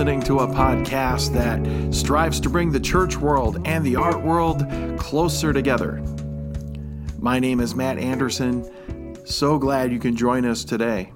listening 0.00 0.22
to 0.22 0.38
a 0.38 0.46
podcast 0.46 1.32
that 1.34 1.94
strives 1.94 2.40
to 2.40 2.48
bring 2.48 2.70
the 2.70 2.80
church 2.80 3.18
world 3.18 3.60
and 3.66 3.84
the 3.84 3.96
art 3.96 4.22
world 4.22 4.64
closer 4.98 5.52
together. 5.52 6.02
My 7.18 7.38
name 7.38 7.60
is 7.60 7.74
Matt 7.74 7.98
Anderson. 7.98 8.64
So 9.30 9.58
glad 9.58 9.92
you 9.92 10.00
can 10.00 10.16
join 10.16 10.44
us 10.44 10.64
today. 10.64 11.12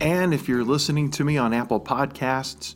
And 0.00 0.32
if 0.32 0.48
you're 0.48 0.64
listening 0.64 1.10
to 1.12 1.24
me 1.24 1.36
on 1.36 1.52
Apple 1.52 1.78
Podcasts, 1.78 2.74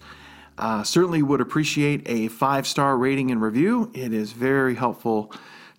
uh, 0.59 0.83
certainly 0.83 1.23
would 1.23 1.41
appreciate 1.41 2.03
a 2.05 2.29
five 2.29 2.67
star 2.67 2.99
rating 2.99 3.31
and 3.31 3.41
review. 3.41 3.91
It 3.95 4.13
is 4.13 4.33
very 4.33 4.75
helpful 4.75 5.33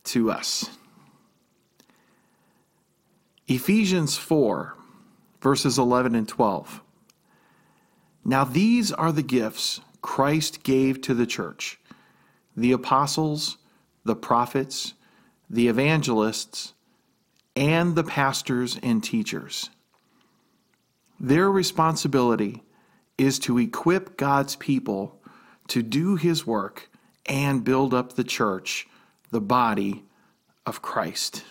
to 0.05 0.31
us. 0.31 0.71
Ephesians 3.47 4.17
4 4.17 4.75
verses 5.39 5.77
11 5.77 6.15
and 6.15 6.27
12. 6.27 6.81
Now, 8.25 8.43
these 8.43 8.91
are 8.91 9.11
the 9.11 9.21
gifts 9.21 9.81
Christ 10.01 10.63
gave 10.63 10.99
to 11.01 11.13
the 11.13 11.27
church 11.27 11.79
the 12.57 12.71
apostles, 12.71 13.57
the 14.03 14.15
prophets, 14.15 14.95
the 15.47 15.67
evangelists, 15.67 16.73
and 17.55 17.95
the 17.95 18.03
pastors 18.03 18.77
and 18.83 19.03
teachers. 19.03 19.69
Their 21.19 21.49
responsibility 21.49 22.63
is 23.17 23.39
to 23.39 23.57
equip 23.57 24.17
God's 24.17 24.55
people 24.57 25.19
to 25.69 25.81
do 25.81 26.15
his 26.15 26.45
work 26.45 26.89
and 27.25 27.63
build 27.63 27.93
up 27.93 28.13
the 28.13 28.23
church, 28.23 28.87
the 29.31 29.41
body 29.41 30.03
of 30.65 30.81
Christ. 30.81 31.43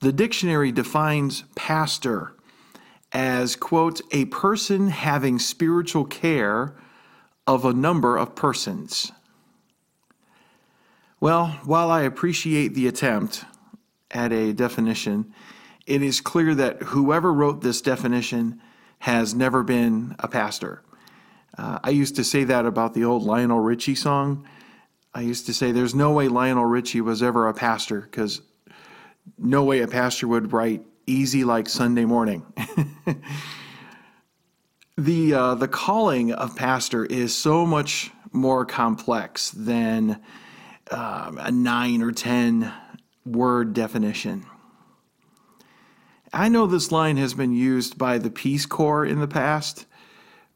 The 0.00 0.12
dictionary 0.12 0.72
defines 0.72 1.44
pastor 1.54 2.34
as, 3.12 3.56
quote, 3.56 4.00
a 4.12 4.26
person 4.26 4.88
having 4.88 5.38
spiritual 5.38 6.04
care 6.04 6.74
of 7.46 7.64
a 7.64 7.72
number 7.72 8.16
of 8.16 8.34
persons. 8.34 9.12
Well, 11.18 11.58
while 11.64 11.90
I 11.90 12.02
appreciate 12.02 12.74
the 12.74 12.88
attempt 12.88 13.44
at 14.10 14.32
a 14.32 14.52
definition, 14.52 15.32
it 15.86 16.02
is 16.02 16.20
clear 16.20 16.54
that 16.54 16.82
whoever 16.82 17.32
wrote 17.32 17.62
this 17.62 17.80
definition 17.80 18.60
has 18.98 19.34
never 19.34 19.62
been 19.62 20.14
a 20.18 20.28
pastor. 20.28 20.82
Uh, 21.56 21.78
I 21.82 21.90
used 21.90 22.16
to 22.16 22.24
say 22.24 22.44
that 22.44 22.66
about 22.66 22.92
the 22.92 23.04
old 23.04 23.22
Lionel 23.22 23.60
Richie 23.60 23.94
song. 23.94 24.46
I 25.14 25.22
used 25.22 25.46
to 25.46 25.54
say 25.54 25.72
there's 25.72 25.94
no 25.94 26.12
way 26.12 26.28
Lionel 26.28 26.66
Richie 26.66 27.00
was 27.00 27.22
ever 27.22 27.48
a 27.48 27.54
pastor 27.54 28.02
because 28.02 28.42
no 29.38 29.64
way 29.64 29.80
a 29.80 29.88
pastor 29.88 30.28
would 30.28 30.52
write 30.52 30.82
easy 31.06 31.44
like 31.44 31.66
Sunday 31.70 32.04
morning. 32.04 32.44
the 34.98 35.32
uh, 35.32 35.54
the 35.54 35.68
calling 35.68 36.32
of 36.32 36.54
pastor 36.56 37.06
is 37.06 37.34
so 37.34 37.64
much 37.64 38.10
more 38.32 38.66
complex 38.66 39.50
than 39.52 40.20
um, 40.90 41.38
a 41.38 41.50
nine 41.50 42.02
or 42.02 42.12
ten 42.12 42.72
word 43.24 43.74
definition. 43.74 44.46
I 46.32 46.48
know 46.48 46.66
this 46.66 46.92
line 46.92 47.16
has 47.16 47.34
been 47.34 47.52
used 47.52 47.96
by 47.96 48.18
the 48.18 48.30
Peace 48.30 48.66
Corps 48.66 49.04
in 49.04 49.20
the 49.20 49.28
past, 49.28 49.86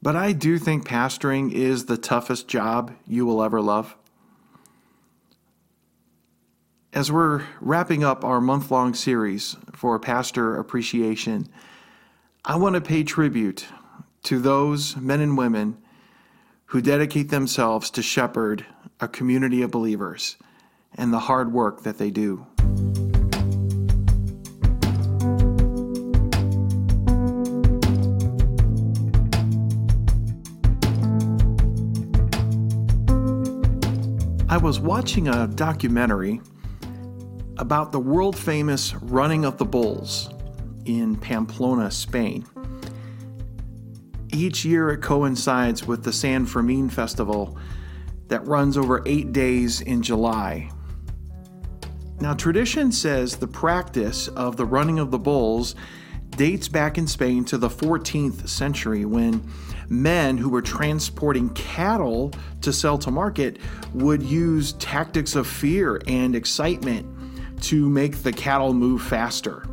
but 0.03 0.17
I 0.17 0.33
do 0.33 0.59
think 0.59 0.87
pastoring 0.87 1.53
is 1.53 1.87
the 1.87 1.97
toughest 1.97 2.49
job 2.49 2.93
you 3.07 3.25
will 3.25 3.43
ever 3.43 3.61
love. 3.61 3.97
As 6.93 7.11
we're 7.11 7.45
wrapping 7.61 8.03
up 8.03 8.25
our 8.25 8.41
month 8.41 8.71
long 8.71 8.95
series 8.95 9.57
for 9.73 9.99
pastor 9.99 10.57
appreciation, 10.57 11.47
I 12.45 12.57
want 12.57 12.75
to 12.75 12.81
pay 12.81 13.05
tribute 13.05 13.67
to 14.25 14.41
those 14.41 14.97
men 14.97 15.21
and 15.21 15.39
women 15.39 15.79
who 16.71 16.81
dedicate 16.81 17.31
themselves 17.31 17.91
to 17.91 18.01
shepherd 18.01 18.65
a 19.01 19.09
community 19.09 19.61
of 19.61 19.73
believers 19.73 20.37
and 20.95 21.13
the 21.13 21.19
hard 21.19 21.53
work 21.53 21.83
that 21.83 21.99
they 21.99 22.13
do. 22.13 22.47
I 34.49 34.57
was 34.59 34.79
watching 34.79 35.27
a 35.27 35.49
documentary 35.49 36.41
about 37.59 37.91
the 37.91 37.99
world 37.99 38.39
famous 38.39 38.95
Running 38.95 39.45
of 39.45 39.59
the 39.59 39.65
Bulls 39.65 40.31
in 40.85 41.17
Pamplona, 41.17 41.91
Spain. 41.91 42.47
Each 44.33 44.65
year 44.65 44.91
it 44.91 44.99
coincides 44.99 45.87
with 45.87 46.05
the 46.05 46.13
San 46.13 46.47
Fermin 46.47 46.89
Festival 46.89 47.59
that 48.29 48.47
runs 48.47 48.77
over 48.77 49.03
eight 49.07 49.33
days 49.33 49.81
in 49.81 50.03
July. 50.03 50.71
Now, 52.21 52.35
tradition 52.35 52.93
says 52.93 53.37
the 53.37 53.49
practice 53.49 54.29
of 54.29 54.57
the 54.57 54.67
running 54.67 54.99
of 54.99 55.11
the 55.11 55.19
bulls 55.19 55.75
dates 56.37 56.69
back 56.69 56.97
in 56.97 57.07
Spain 57.07 57.45
to 57.47 57.59
the 57.59 57.69
14th 57.69 58.49
century 58.49 59.05
when 59.05 59.43
men 59.89 60.39
who 60.39 60.49
were 60.49 60.63
transporting 60.63 61.49
cattle 61.51 62.33
to 62.61 62.73
sell 62.73 62.99
to 62.99 63.11
market 63.11 63.59
would 63.95 64.23
use 64.23 64.75
tactics 64.75 65.35
of 65.35 65.47
fear 65.47 66.01
and 66.07 66.37
excitement 66.37 67.07
to 67.63 67.89
make 67.89 68.23
the 68.23 68.33
cattle 68.33 68.73
move 68.73 69.03
faster. 69.03 69.65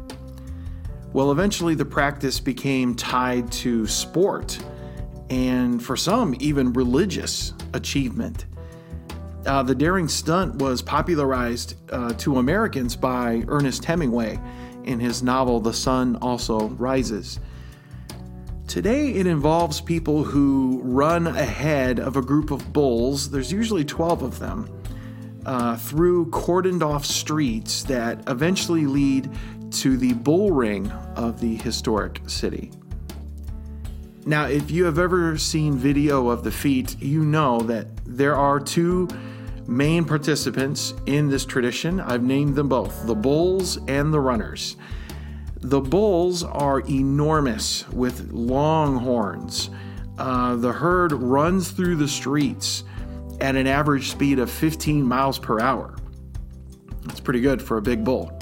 Well, 1.13 1.31
eventually 1.31 1.75
the 1.75 1.85
practice 1.85 2.39
became 2.39 2.95
tied 2.95 3.51
to 3.53 3.87
sport 3.87 4.59
and 5.29 5.83
for 5.83 5.97
some, 5.97 6.35
even 6.39 6.73
religious 6.73 7.53
achievement. 7.73 8.45
Uh, 9.45 9.63
the 9.63 9.75
daring 9.75 10.07
stunt 10.07 10.55
was 10.55 10.81
popularized 10.81 11.75
uh, 11.91 12.13
to 12.13 12.37
Americans 12.37 12.95
by 12.95 13.43
Ernest 13.47 13.85
Hemingway 13.85 14.39
in 14.83 14.99
his 14.99 15.23
novel 15.23 15.59
The 15.59 15.73
Sun 15.73 16.17
Also 16.17 16.67
Rises. 16.69 17.39
Today, 18.67 19.11
it 19.11 19.27
involves 19.27 19.79
people 19.79 20.23
who 20.23 20.81
run 20.83 21.27
ahead 21.27 21.99
of 21.99 22.17
a 22.17 22.21
group 22.21 22.51
of 22.51 22.73
bulls, 22.73 23.29
there's 23.31 23.51
usually 23.51 23.85
12 23.85 24.23
of 24.23 24.39
them, 24.39 24.69
uh, 25.45 25.77
through 25.77 26.29
cordoned 26.31 26.81
off 26.83 27.05
streets 27.05 27.83
that 27.83 28.21
eventually 28.27 28.85
lead 28.85 29.31
to 29.71 29.97
the 29.97 30.13
bull 30.13 30.51
ring 30.51 30.91
of 31.15 31.39
the 31.39 31.55
historic 31.55 32.21
city. 32.27 32.71
Now, 34.25 34.45
if 34.45 34.69
you 34.69 34.83
have 34.85 34.99
ever 34.99 35.37
seen 35.37 35.77
video 35.77 36.29
of 36.29 36.43
the 36.43 36.51
feat, 36.51 37.01
you 37.01 37.23
know 37.23 37.61
that 37.61 37.87
there 38.05 38.35
are 38.35 38.59
two 38.59 39.07
main 39.67 40.05
participants 40.05 40.93
in 41.05 41.29
this 41.29 41.45
tradition. 41.45 41.99
I've 41.99 42.23
named 42.23 42.55
them 42.55 42.67
both 42.67 43.05
the 43.07 43.15
bulls 43.15 43.77
and 43.87 44.13
the 44.13 44.19
runners. 44.19 44.75
The 45.61 45.81
bulls 45.81 46.43
are 46.43 46.81
enormous 46.81 47.87
with 47.89 48.31
long 48.31 48.97
horns. 48.97 49.69
Uh, 50.17 50.55
the 50.55 50.73
herd 50.73 51.13
runs 51.13 51.71
through 51.71 51.95
the 51.95 52.07
streets 52.07 52.83
at 53.39 53.55
an 53.55 53.67
average 53.67 54.09
speed 54.09 54.39
of 54.39 54.49
15 54.49 55.03
miles 55.03 55.39
per 55.39 55.59
hour. 55.59 55.95
That's 57.03 57.19
pretty 57.19 57.41
good 57.41 57.61
for 57.61 57.77
a 57.77 57.81
big 57.81 58.03
bull. 58.03 58.37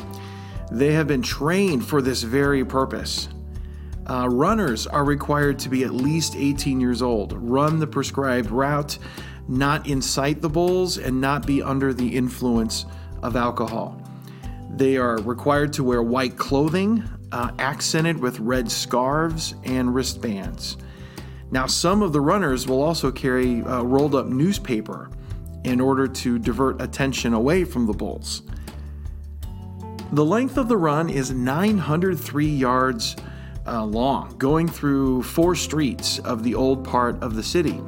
They 0.72 0.94
have 0.94 1.08
been 1.08 1.22
trained 1.22 1.86
for 1.86 2.02
this 2.02 2.24
very 2.24 2.66
purpose. 2.66 3.30
Uh, 4.08 4.28
runners 4.30 4.86
are 4.86 5.04
required 5.04 5.58
to 5.60 5.70
be 5.70 5.84
at 5.84 5.94
least 5.94 6.36
18 6.36 6.80
years 6.80 7.02
old, 7.02 7.34
run 7.34 7.80
the 7.80 7.88
prescribed 7.88 8.52
route, 8.52 8.98
not 9.48 9.88
incite 9.88 10.42
the 10.42 10.50
bulls, 10.50 10.98
and 10.98 11.20
not 11.20 11.46
be 11.46 11.62
under 11.62 11.94
the 11.94 12.16
influence 12.16 12.86
of 13.24 13.36
alcohol. 13.36 14.00
They 14.76 14.98
are 14.98 15.18
required 15.22 15.74
to 15.74 15.84
wear 15.84 16.04
white 16.04 16.38
clothing, 16.38 17.04
uh, 17.32 17.52
accented 17.60 18.20
with 18.20 18.40
red 18.40 18.70
scarves 18.70 19.56
and 19.64 19.94
wristbands. 19.94 20.78
Now, 21.52 21.68
some 21.68 22.02
of 22.02 22.12
the 22.12 22.22
runners 22.22 22.68
will 22.68 22.82
also 22.82 23.12
carry 23.12 23.62
uh, 23.62 23.84
rolled 23.84 24.16
up 24.16 24.28
newspaper 24.28 25.10
in 25.64 25.80
order 25.80 26.08
to 26.08 26.38
divert 26.38 26.82
attention 26.82 27.34
away 27.34 27.64
from 27.64 27.88
the 27.88 27.94
bulls. 27.94 28.44
The 30.16 30.24
length 30.24 30.58
of 30.58 30.70
the 30.70 30.78
run 30.78 31.10
is 31.10 31.32
903 31.32 32.48
yards 32.48 33.18
uh, 33.68 33.84
long, 33.84 34.34
going 34.38 34.66
through 34.70 35.24
four 35.24 35.56
streets 35.56 36.20
of 36.20 36.42
the 36.42 36.56
old 36.56 36.86
part 36.86 37.22
of 37.22 37.36
the 37.36 37.44
city. 37.44 37.82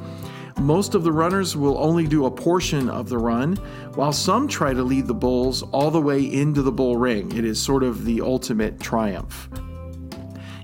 Most 0.58 0.94
of 0.94 1.04
the 1.04 1.10
runners 1.10 1.56
will 1.56 1.78
only 1.78 2.06
do 2.06 2.26
a 2.26 2.30
portion 2.30 2.90
of 2.90 3.08
the 3.08 3.16
run, 3.16 3.56
while 3.94 4.12
some 4.12 4.46
try 4.46 4.74
to 4.74 4.82
lead 4.82 5.06
the 5.06 5.14
bulls 5.14 5.62
all 5.72 5.90
the 5.90 6.02
way 6.02 6.22
into 6.22 6.60
the 6.60 6.70
bull 6.70 6.98
ring. 6.98 7.34
It 7.34 7.46
is 7.46 7.58
sort 7.58 7.82
of 7.82 8.04
the 8.04 8.20
ultimate 8.20 8.78
triumph. 8.78 9.48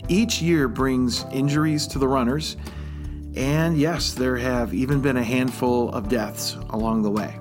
Each 0.06 0.42
year 0.42 0.68
brings 0.68 1.24
injuries 1.32 1.86
to 1.86 1.98
the 1.98 2.08
runners, 2.08 2.58
and 3.36 3.78
yes, 3.78 4.12
there 4.12 4.36
have 4.36 4.74
even 4.74 5.00
been 5.00 5.16
a 5.16 5.24
handful 5.24 5.88
of 5.94 6.10
deaths 6.10 6.58
along 6.68 7.04
the 7.04 7.10
way. 7.10 7.38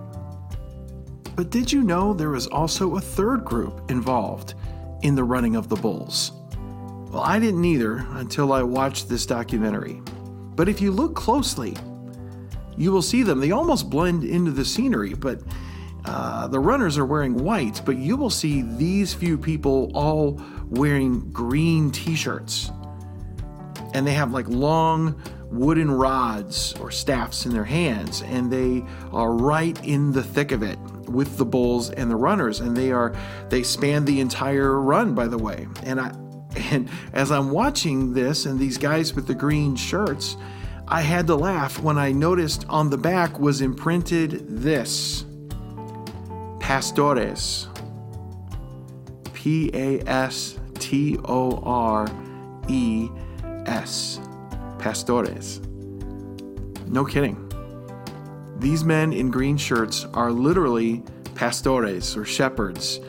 But 1.36 1.50
did 1.50 1.72
you 1.72 1.82
know 1.82 2.14
there 2.14 2.36
is 2.36 2.48
also 2.48 2.96
a 2.96 3.02
third 3.02 3.44
group 3.44 3.90
involved 3.90 4.54
in 5.02 5.16
the 5.16 5.24
running 5.24 5.56
of 5.56 5.68
the 5.68 5.76
bulls? 5.76 6.32
Well, 7.12 7.24
I 7.24 7.40
didn't 7.40 7.66
either 7.66 8.06
until 8.12 8.54
I 8.54 8.64
watched 8.64 9.10
this 9.10 9.26
documentary. 9.26 10.02
But 10.56 10.70
if 10.70 10.80
you 10.80 10.92
look 10.92 11.16
closely, 11.16 11.76
you 12.78 12.92
will 12.92 13.02
see 13.02 13.24
them. 13.24 13.40
They 13.40 13.52
almost 13.52 13.90
blend 13.90 14.24
into 14.24 14.52
the 14.52 14.66
scenery, 14.66 15.14
but 15.14 15.42
uh, 16.06 16.48
the 16.48 16.60
runners 16.60 16.98
are 16.98 17.06
wearing 17.06 17.36
white, 17.36 17.82
but 17.86 17.98
you 17.98 18.16
will 18.16 18.30
see 18.30 18.62
these 18.62 19.14
few 19.14 19.38
people 19.38 19.92
all 19.96 20.40
wearing 20.70 21.32
green 21.32 21.92
t 21.92 22.16
shirts. 22.16 22.72
And 23.94 24.06
they 24.06 24.14
have 24.14 24.32
like 24.32 24.48
long 24.48 25.22
wooden 25.52 25.90
rods 25.90 26.74
or 26.80 26.92
staffs 26.92 27.46
in 27.46 27.54
their 27.54 27.64
hands, 27.64 28.22
and 28.24 28.52
they 28.52 28.84
are 29.12 29.32
right 29.32 29.84
in 29.84 30.12
the 30.12 30.24
thick 30.24 30.52
of 30.52 30.62
it 30.62 30.78
with 31.14 31.38
the 31.38 31.46
bulls 31.46 31.90
and 31.92 32.12
the 32.12 32.16
runners. 32.16 32.60
And 32.60 32.76
they 32.76 32.92
are, 32.92 33.16
they 33.50 33.64
span 33.64 34.06
the 34.06 34.20
entire 34.20 34.80
run, 34.80 35.14
by 35.14 35.28
the 35.28 35.38
way. 35.38 35.68
And 35.84 36.02
I, 36.02 36.14
and 36.72 36.90
as 37.14 37.32
I'm 37.32 37.52
watching 37.52 38.14
this, 38.14 38.46
and 38.46 38.60
these 38.60 38.78
guys 38.78 39.14
with 39.14 39.28
the 39.28 39.36
green 39.36 39.76
shirts, 39.76 40.38
I 40.88 41.02
had 41.02 41.28
to 41.28 41.36
laugh 41.36 41.80
when 41.80 41.98
I 41.98 42.12
noticed 42.12 42.66
on 42.68 42.90
the 42.90 42.98
back 42.98 43.40
was 43.40 43.62
imprinted 43.62 44.46
this 44.48 45.24
Pastores. 46.60 47.68
P 49.34 49.70
A 49.74 50.00
S 50.08 50.58
T 50.80 51.18
O 51.26 51.62
R 51.64 52.08
E 52.68 53.10
S. 53.66 54.20
Pastores. 54.78 55.60
No 56.88 57.06
kidding. 57.06 57.53
These 58.64 58.84
men 58.84 59.14
in 59.14 59.30
green 59.30 59.58
shirts 59.58 60.08
are 60.14 60.32
literally 60.32 61.04
pastores 61.36 62.18
or 62.18 62.26
shepherds 62.26 63.00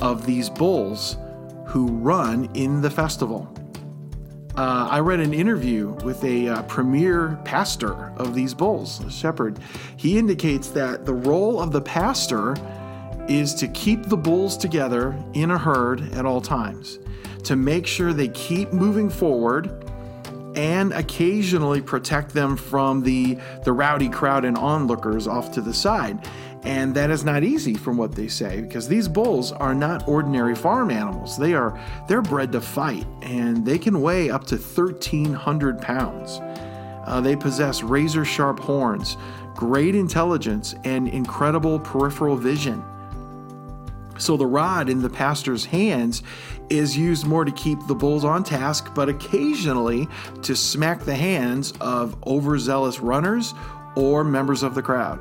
of 0.00 0.26
these 0.26 0.50
bulls 0.50 1.16
who 1.66 1.86
run 1.86 2.50
in 2.54 2.80
the 2.80 2.90
festival 2.90 3.52
uh, 4.54 4.86
I 4.90 5.00
read 5.00 5.20
an 5.20 5.32
interview 5.32 5.88
with 6.04 6.22
a 6.24 6.48
uh, 6.48 6.62
premier 6.64 7.38
pastor 7.44 8.12
of 8.16 8.34
these 8.34 8.52
bulls, 8.52 9.00
a 9.00 9.10
shepherd. 9.10 9.58
He 9.96 10.18
indicates 10.18 10.68
that 10.70 11.06
the 11.06 11.14
role 11.14 11.58
of 11.58 11.72
the 11.72 11.80
pastor 11.80 12.54
is 13.28 13.54
to 13.54 13.68
keep 13.68 14.04
the 14.04 14.16
bulls 14.16 14.58
together 14.58 15.16
in 15.32 15.52
a 15.52 15.58
herd 15.58 16.12
at 16.12 16.26
all 16.26 16.42
times, 16.42 16.98
to 17.44 17.56
make 17.56 17.86
sure 17.86 18.12
they 18.12 18.28
keep 18.28 18.74
moving 18.74 19.08
forward 19.08 19.81
and 20.54 20.92
occasionally 20.92 21.80
protect 21.80 22.32
them 22.32 22.56
from 22.56 23.02
the, 23.02 23.38
the 23.64 23.72
rowdy 23.72 24.08
crowd 24.08 24.44
and 24.44 24.56
onlookers 24.56 25.26
off 25.26 25.52
to 25.52 25.60
the 25.60 25.74
side. 25.74 26.28
And 26.64 26.94
that 26.94 27.10
is 27.10 27.24
not 27.24 27.42
easy 27.42 27.74
from 27.74 27.96
what 27.96 28.14
they 28.14 28.28
say 28.28 28.60
because 28.60 28.86
these 28.86 29.08
bulls 29.08 29.50
are 29.50 29.74
not 29.74 30.06
ordinary 30.06 30.54
farm 30.54 30.90
animals. 30.90 31.36
They 31.36 31.54
are 31.54 31.78
they're 32.06 32.22
bred 32.22 32.52
to 32.52 32.60
fight 32.60 33.06
and 33.22 33.66
they 33.66 33.78
can 33.78 34.00
weigh 34.00 34.30
up 34.30 34.44
to 34.46 34.56
1300 34.56 35.80
pounds. 35.80 36.38
Uh, 37.04 37.20
they 37.20 37.34
possess 37.34 37.82
razor 37.82 38.24
sharp 38.24 38.60
horns, 38.60 39.16
great 39.56 39.96
intelligence, 39.96 40.76
and 40.84 41.08
incredible 41.08 41.80
peripheral 41.80 42.36
vision. 42.36 42.84
So 44.22 44.36
the 44.36 44.46
rod 44.46 44.88
in 44.88 45.02
the 45.02 45.10
pastor's 45.10 45.64
hands 45.64 46.22
is 46.70 46.96
used 46.96 47.26
more 47.26 47.44
to 47.44 47.50
keep 47.50 47.84
the 47.88 47.94
bulls 47.96 48.24
on 48.24 48.44
task, 48.44 48.94
but 48.94 49.08
occasionally 49.08 50.06
to 50.42 50.54
smack 50.54 51.00
the 51.00 51.16
hands 51.16 51.72
of 51.80 52.16
overzealous 52.24 53.00
runners 53.00 53.52
or 53.96 54.22
members 54.22 54.62
of 54.62 54.76
the 54.76 54.82
crowd. 54.82 55.18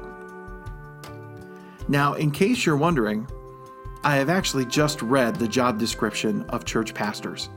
Now, 1.87 2.13
in 2.13 2.29
case 2.29 2.63
you're 2.63 2.77
wondering, 2.77 3.27
I 4.03 4.17
have 4.17 4.29
actually 4.29 4.65
just 4.65 5.01
read 5.01 5.35
the 5.35 5.47
job 5.47 5.79
description 5.79 6.43
of 6.49 6.63
church 6.63 6.93
pastors. 6.93 7.49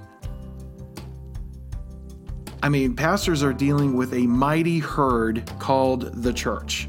I 2.63 2.71
mean, 2.71 2.97
pastors 2.97 3.43
are 3.43 3.53
dealing 3.53 3.99
with 3.99 4.15
a 4.15 4.27
mighty 4.27 4.79
herd 4.79 5.47
called 5.59 6.23
the 6.23 6.33
church. 6.33 6.89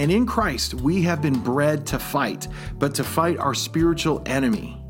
And 0.00 0.10
in 0.10 0.24
Christ, 0.24 0.72
we 0.72 1.02
have 1.02 1.20
been 1.20 1.38
bred 1.38 1.84
to 1.88 1.98
fight, 1.98 2.48
but 2.78 2.94
to 2.94 3.04
fight 3.04 3.36
our 3.36 3.52
spiritual 3.52 4.22
enemy. 4.24 4.82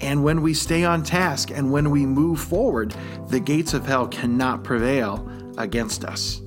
And 0.00 0.22
when 0.22 0.42
we 0.42 0.52
stay 0.52 0.84
on 0.84 1.02
task 1.02 1.50
and 1.50 1.72
when 1.72 1.88
we 1.88 2.04
move 2.04 2.38
forward, 2.38 2.94
the 3.28 3.40
gates 3.40 3.72
of 3.72 3.86
hell 3.86 4.06
cannot 4.06 4.62
prevail 4.62 5.26
against 5.56 6.04
us. 6.04 6.42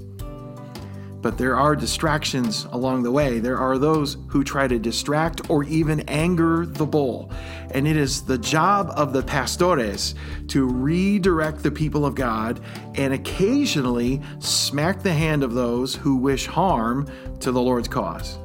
But 1.21 1.37
there 1.37 1.55
are 1.55 1.75
distractions 1.75 2.65
along 2.71 3.03
the 3.03 3.11
way. 3.11 3.39
There 3.39 3.57
are 3.57 3.77
those 3.77 4.17
who 4.27 4.43
try 4.43 4.67
to 4.67 4.79
distract 4.79 5.49
or 5.49 5.63
even 5.65 6.01
anger 6.01 6.65
the 6.65 6.85
bull. 6.85 7.31
And 7.71 7.87
it 7.87 7.95
is 7.95 8.23
the 8.23 8.39
job 8.39 8.91
of 8.95 9.13
the 9.13 9.21
pastores 9.21 10.15
to 10.47 10.65
redirect 10.65 11.61
the 11.61 11.71
people 11.71 12.05
of 12.05 12.15
God 12.15 12.59
and 12.95 13.13
occasionally 13.13 14.21
smack 14.39 15.03
the 15.03 15.13
hand 15.13 15.43
of 15.43 15.53
those 15.53 15.93
who 15.95 16.15
wish 16.15 16.47
harm 16.47 17.07
to 17.39 17.51
the 17.51 17.61
Lord's 17.61 17.87
cause. 17.87 18.39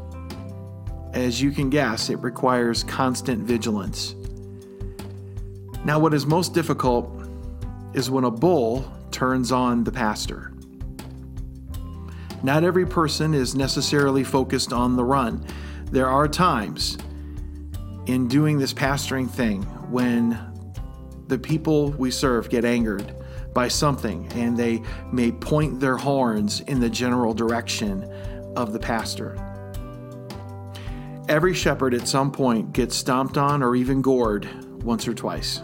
As 1.14 1.40
you 1.40 1.50
can 1.50 1.70
guess, 1.70 2.11
it 2.11 2.17
requires 2.17 2.84
constant 2.84 3.43
vigilance. 3.43 4.14
Now, 5.82 5.99
what 5.99 6.12
is 6.12 6.26
most 6.26 6.52
difficult 6.52 7.11
is 7.94 8.11
when 8.11 8.25
a 8.25 8.31
bull 8.31 8.93
turns 9.12 9.50
on 9.50 9.84
the 9.84 9.93
pastor. 9.93 10.52
Not 12.47 12.63
every 12.63 12.87
person 12.87 13.35
is 13.35 13.57
necessarily 13.57 14.23
focused 14.23 14.73
on 14.73 14.95
the 14.95 15.03
run. 15.03 15.45
There 15.91 16.07
are 16.07 16.29
times 16.29 16.97
in 18.07 18.29
doing 18.29 18.57
this 18.57 18.73
pastoring 18.73 19.29
thing 19.29 19.63
when 19.91 20.39
the 21.27 21.41
people 21.41 21.91
we 21.91 22.13
serve 22.13 22.49
get 22.49 22.65
angered 22.65 23.13
by 23.53 23.67
something 23.67 24.31
and 24.35 24.57
they 24.57 24.81
may 25.11 25.33
point 25.33 25.81
their 25.81 25.97
horns 25.97 26.61
in 26.61 26.79
the 26.79 26.89
general 26.89 27.35
direction 27.35 28.05
of 28.55 28.73
the 28.73 28.79
pastor. 28.79 29.35
Every 31.29 31.53
shepherd 31.53 31.95
at 31.95 32.07
some 32.07 32.31
point 32.31 32.73
gets 32.73 32.95
stomped 32.95 33.37
on 33.37 33.61
or 33.61 33.75
even 33.75 34.03
gored 34.03 34.49
once 34.85 35.09
or 35.09 35.15
twice. 35.15 35.62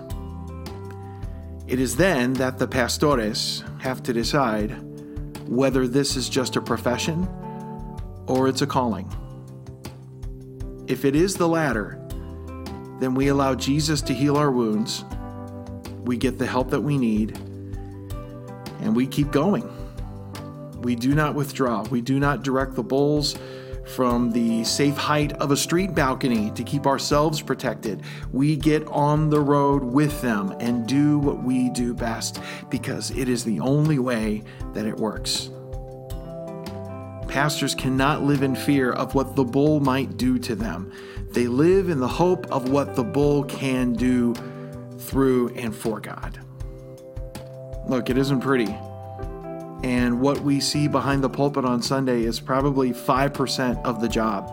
It 1.69 1.79
is 1.79 1.95
then 1.95 2.33
that 2.33 2.59
the 2.59 2.67
pastores 2.67 3.63
have 3.83 4.03
to 4.03 4.13
decide 4.13 4.92
whether 5.53 5.87
this 5.87 6.17
is 6.17 6.31
just 6.31 6.57
a 6.57 6.63
profession 6.63 7.29
or 8.27 8.49
it's 8.49 8.63
a 8.63 8.67
calling. 8.67 9.07
If 10.87 11.05
it 11.05 11.15
is 11.15 11.35
the 11.35 11.47
latter, 11.47 12.01
then 13.01 13.15
we 13.15 13.29
allow 13.29 13.55
Jesus 13.55 14.01
to 14.03 14.15
heal 14.15 14.37
our 14.39 14.51
wounds, 14.51 15.05
we 16.05 16.17
get 16.17 16.39
the 16.39 16.47
help 16.47 16.71
that 16.71 16.81
we 16.81 16.97
need, 16.97 17.37
and 18.81 18.97
we 18.97 19.07
keep 19.07 19.31
going. 19.31 19.69
We 20.81 20.97
do 20.97 21.15
not 21.15 21.35
withdraw. 21.35 21.83
We 21.85 22.01
do 22.01 22.19
not 22.19 22.43
direct 22.43 22.75
the 22.75 22.83
bulls 22.83 23.37
from 23.85 24.31
the 24.31 24.65
safe 24.65 24.97
height 24.97 25.33
of 25.35 25.51
a 25.51 25.57
street 25.57 25.95
balcony 25.95 26.51
to 26.53 26.63
keep 26.63 26.87
ourselves 26.87 27.43
protected. 27.43 28.03
We 28.33 28.57
get 28.57 28.87
on 28.89 29.31
the 29.31 29.41
road 29.41 29.83
with 29.83 30.21
them 30.23 30.55
and 30.61 30.87
do 30.87 31.19
what 31.19 31.43
we 31.43 31.71
do 31.71 31.95
best 31.95 32.41
because 32.71 33.11
it 33.13 33.29
is 33.29 33.45
the 33.45 33.61
only 33.61 33.99
way 33.99 34.43
that 34.73 34.87
it 34.87 34.97
works. 34.97 35.51
Pastors 37.29 37.75
cannot 37.75 38.23
live 38.23 38.43
in 38.43 38.55
fear 38.55 38.93
of 38.93 39.15
what 39.15 39.37
the 39.37 39.45
bull 39.45 39.81
might 39.81 40.17
do 40.17 40.39
to 40.39 40.55
them. 40.55 40.93
They 41.31 41.47
live 41.47 41.89
in 41.89 41.99
the 41.99 42.09
hope 42.09 42.47
of 42.53 42.69
what 42.69 42.95
the 42.95 43.05
bull 43.05 43.45
can 43.45 43.95
do 43.95 44.35
through 44.99 45.49
and 45.55 45.75
for 45.75 45.99
God. 45.99 46.39
Look, 47.89 48.11
it 48.11 48.19
isn't 48.19 48.41
pretty. 48.41 48.77
And 49.83 50.21
what 50.21 50.41
we 50.41 50.61
see 50.61 50.87
behind 50.87 51.25
the 51.25 51.29
pulpit 51.29 51.65
on 51.65 51.83
Sunday 51.83 52.23
is 52.23 52.39
probably 52.39 52.93
5% 52.93 53.83
of 53.85 54.01
the 54.01 54.09
job. 54.09 54.51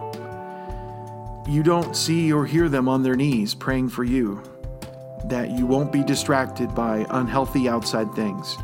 You 1.48 1.64
don't 1.64 1.96
see 1.96 2.34
or 2.34 2.46
hear 2.46 2.70
them 2.70 2.88
on 2.88 3.04
their 3.04 3.16
knees 3.16 3.54
praying 3.54 3.90
for 3.90 4.04
you, 4.04 4.42
that 5.26 5.52
you 5.52 5.66
won't 5.66 5.92
be 5.92 6.04
distracted 6.04 6.74
by 6.74 7.06
unhealthy 7.10 7.70
outside 7.70 8.14
things, 8.14 8.58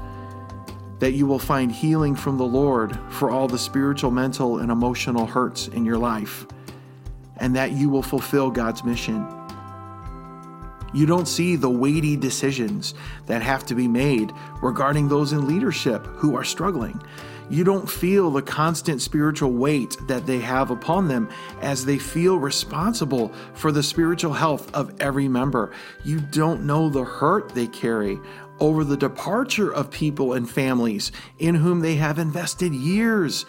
that 0.99 1.11
you 1.11 1.27
will 1.27 1.39
find 1.39 1.71
healing 1.71 2.15
from 2.15 2.37
the 2.37 2.45
Lord 2.45 2.97
for 3.09 3.29
all 3.29 3.47
the 3.47 3.59
spiritual, 3.59 4.11
mental, 4.11 4.59
and 4.59 4.71
emotional 4.71 5.25
hurts 5.25 5.67
in 5.67 5.85
your 5.85 5.97
life, 5.97 6.47
and 7.37 7.55
that 7.55 7.73
you 7.73 7.89
will 7.89 8.03
fulfill 8.03 8.49
God's 8.49 8.83
mission. 8.83 9.27
You 10.95 11.05
don't 11.05 11.27
see 11.27 11.57
the 11.57 11.69
weighty 11.69 12.15
decisions 12.15 12.93
that 13.25 13.41
have 13.41 13.65
to 13.65 13.75
be 13.75 13.87
made 13.87 14.31
regarding 14.61 15.09
those 15.09 15.33
in 15.33 15.45
leadership 15.45 16.05
who 16.07 16.37
are 16.37 16.43
struggling. 16.45 17.01
You 17.49 17.65
don't 17.65 17.89
feel 17.89 18.31
the 18.31 18.41
constant 18.41 19.01
spiritual 19.01 19.51
weight 19.51 19.97
that 20.07 20.25
they 20.25 20.39
have 20.39 20.71
upon 20.71 21.09
them 21.09 21.29
as 21.61 21.83
they 21.83 21.99
feel 21.99 22.39
responsible 22.39 23.33
for 23.53 23.73
the 23.73 23.83
spiritual 23.83 24.33
health 24.33 24.73
of 24.73 24.99
every 25.01 25.27
member. 25.27 25.71
You 26.05 26.21
don't 26.21 26.65
know 26.65 26.89
the 26.89 27.03
hurt 27.03 27.49
they 27.49 27.67
carry 27.67 28.17
over 28.59 28.85
the 28.85 28.97
departure 28.97 29.71
of 29.71 29.91
people 29.91 30.33
and 30.33 30.49
families 30.49 31.11
in 31.37 31.55
whom 31.55 31.81
they 31.81 31.95
have 31.95 32.17
invested 32.17 32.73
years 32.73 33.45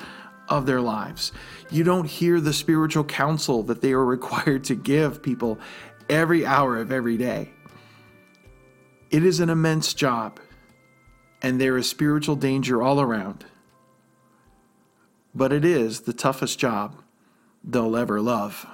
of 0.49 0.67
their 0.67 0.81
lives. 0.81 1.33
You 1.71 1.85
don't 1.85 2.07
hear 2.07 2.41
the 2.41 2.53
spiritual 2.53 3.05
counsel 3.05 3.63
that 3.65 3.81
they 3.81 3.93
are 3.93 4.05
required 4.17 4.65
to 4.65 4.75
give 4.75 5.23
people 5.23 5.59
every 6.09 6.47
hour 6.47 6.77
of 6.77 6.93
every 6.93 7.17
day. 7.17 7.51
It 9.11 9.25
is 9.25 9.41
an 9.41 9.51
immense 9.51 9.95
job, 9.95 10.41
and 11.43 11.61
there 11.61 11.77
is 11.77 11.89
spiritual 11.89 12.37
danger 12.37 12.83
all 12.83 13.01
around. 13.01 13.45
But 15.35 15.53
it 15.53 15.65
is 15.65 16.01
the 16.01 16.13
toughest 16.13 16.59
job 16.59 17.03
they'll 17.63 17.97
ever 17.97 18.21
love. 18.21 18.67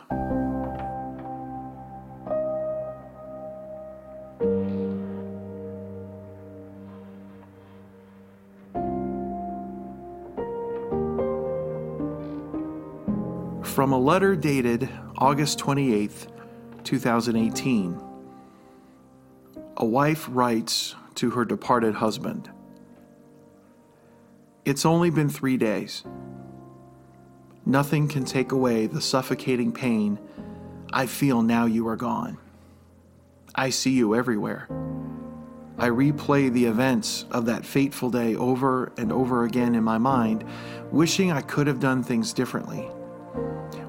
From 13.64 13.92
a 13.92 13.98
letter 13.98 14.36
dated 14.36 14.88
August 15.16 15.58
28th, 15.58 16.31
2018, 16.84 18.00
a 19.76 19.84
wife 19.84 20.26
writes 20.30 20.94
to 21.14 21.30
her 21.30 21.44
departed 21.44 21.94
husband 21.94 22.50
It's 24.64 24.86
only 24.86 25.10
been 25.10 25.28
three 25.28 25.56
days. 25.56 26.04
Nothing 27.64 28.08
can 28.08 28.24
take 28.24 28.52
away 28.52 28.86
the 28.86 29.00
suffocating 29.00 29.72
pain 29.72 30.18
I 30.92 31.06
feel 31.06 31.42
now 31.42 31.64
you 31.64 31.88
are 31.88 31.96
gone. 31.96 32.36
I 33.54 33.70
see 33.70 33.92
you 33.92 34.14
everywhere. 34.14 34.68
I 35.78 35.88
replay 35.88 36.52
the 36.52 36.66
events 36.66 37.24
of 37.30 37.46
that 37.46 37.64
fateful 37.64 38.10
day 38.10 38.34
over 38.36 38.92
and 38.98 39.10
over 39.10 39.44
again 39.44 39.74
in 39.74 39.82
my 39.82 39.98
mind, 39.98 40.44
wishing 40.90 41.32
I 41.32 41.40
could 41.40 41.66
have 41.66 41.80
done 41.80 42.02
things 42.02 42.32
differently 42.32 42.90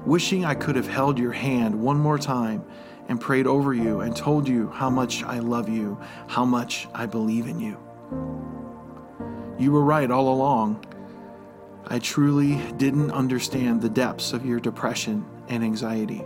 wishing 0.06 0.44
I 0.44 0.54
could 0.54 0.76
have 0.76 0.88
held 0.88 1.18
your 1.18 1.32
hand 1.32 1.74
one 1.74 1.98
more 1.98 2.18
time 2.18 2.64
and 3.08 3.20
prayed 3.20 3.46
over 3.46 3.74
you 3.74 4.00
and 4.00 4.16
told 4.16 4.48
you 4.48 4.68
how 4.70 4.90
much 4.90 5.22
I 5.22 5.38
love 5.38 5.68
you, 5.68 5.98
how 6.26 6.44
much 6.44 6.88
I 6.94 7.06
believe 7.06 7.46
in 7.46 7.60
you. 7.60 7.78
You 9.58 9.72
were 9.72 9.84
right 9.84 10.10
all 10.10 10.32
along. 10.32 10.84
I 11.86 11.98
truly 11.98 12.56
didn't 12.76 13.10
understand 13.10 13.82
the 13.82 13.90
depths 13.90 14.32
of 14.32 14.44
your 14.44 14.58
depression 14.58 15.24
and 15.48 15.62
anxiety. 15.62 16.24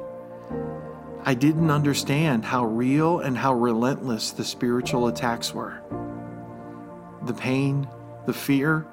I 1.25 1.35
didn't 1.35 1.71
understand 1.71 2.45
how 2.45 2.65
real 2.65 3.21
and 3.21 3.37
how 3.37 3.55
relentless 3.55 4.31
the 4.31 4.45
spiritual 4.45 5.09
attacks 5.09 5.53
were. 5.53 5.83
The 7.25 7.35
pain, 7.35 7.89
the 8.27 8.33
fear, 8.33 8.87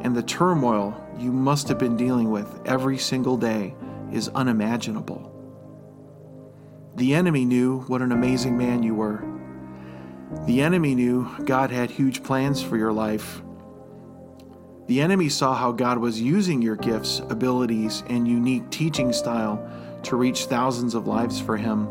and 0.00 0.16
the 0.16 0.22
turmoil 0.22 0.98
you 1.18 1.30
must 1.30 1.68
have 1.68 1.78
been 1.78 1.96
dealing 1.96 2.30
with 2.30 2.66
every 2.66 2.98
single 2.98 3.36
day 3.36 3.74
is 4.12 4.28
unimaginable. 4.28 5.30
The 6.96 7.14
enemy 7.14 7.44
knew 7.44 7.80
what 7.82 8.02
an 8.02 8.12
amazing 8.12 8.56
man 8.56 8.82
you 8.82 8.94
were. 8.94 9.24
The 10.46 10.62
enemy 10.62 10.94
knew 10.94 11.28
God 11.44 11.70
had 11.70 11.90
huge 11.90 12.22
plans 12.22 12.62
for 12.62 12.76
your 12.76 12.92
life. 12.92 13.42
The 14.86 15.00
enemy 15.00 15.28
saw 15.28 15.54
how 15.54 15.72
God 15.72 15.98
was 15.98 16.20
using 16.20 16.60
your 16.60 16.76
gifts, 16.76 17.20
abilities, 17.30 18.02
and 18.08 18.26
unique 18.28 18.68
teaching 18.70 19.12
style 19.12 19.66
to 20.04 20.16
reach 20.16 20.46
thousands 20.46 20.94
of 20.94 21.06
lives 21.06 21.40
for 21.40 21.56
Him. 21.56 21.88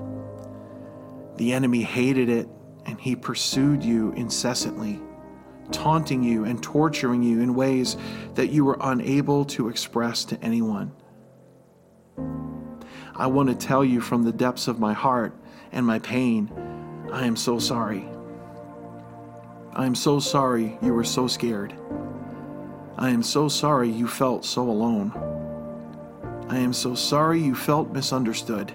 The 1.37 1.53
enemy 1.53 1.81
hated 1.81 2.29
it 2.29 2.47
and 2.85 2.99
he 2.99 3.15
pursued 3.15 3.83
you 3.83 4.11
incessantly, 4.13 4.99
taunting 5.71 6.23
you 6.23 6.45
and 6.45 6.61
torturing 6.61 7.23
you 7.23 7.41
in 7.41 7.55
ways 7.55 7.97
that 8.35 8.47
you 8.47 8.65
were 8.65 8.77
unable 8.81 9.45
to 9.45 9.69
express 9.69 10.25
to 10.25 10.43
anyone. 10.43 10.91
I 13.15 13.27
want 13.27 13.49
to 13.49 13.55
tell 13.55 13.83
you 13.83 14.01
from 14.01 14.23
the 14.23 14.31
depths 14.31 14.67
of 14.67 14.79
my 14.79 14.93
heart 14.93 15.33
and 15.71 15.85
my 15.85 15.99
pain, 15.99 16.51
I 17.11 17.25
am 17.25 17.35
so 17.35 17.59
sorry. 17.59 18.07
I 19.73 19.85
am 19.85 19.95
so 19.95 20.19
sorry 20.19 20.77
you 20.81 20.93
were 20.93 21.03
so 21.03 21.27
scared. 21.27 21.73
I 22.97 23.09
am 23.09 23.23
so 23.23 23.47
sorry 23.47 23.89
you 23.89 24.07
felt 24.07 24.45
so 24.45 24.69
alone. 24.69 25.11
I 26.49 26.57
am 26.57 26.73
so 26.73 26.95
sorry 26.95 27.41
you 27.41 27.55
felt 27.55 27.91
misunderstood. 27.91 28.73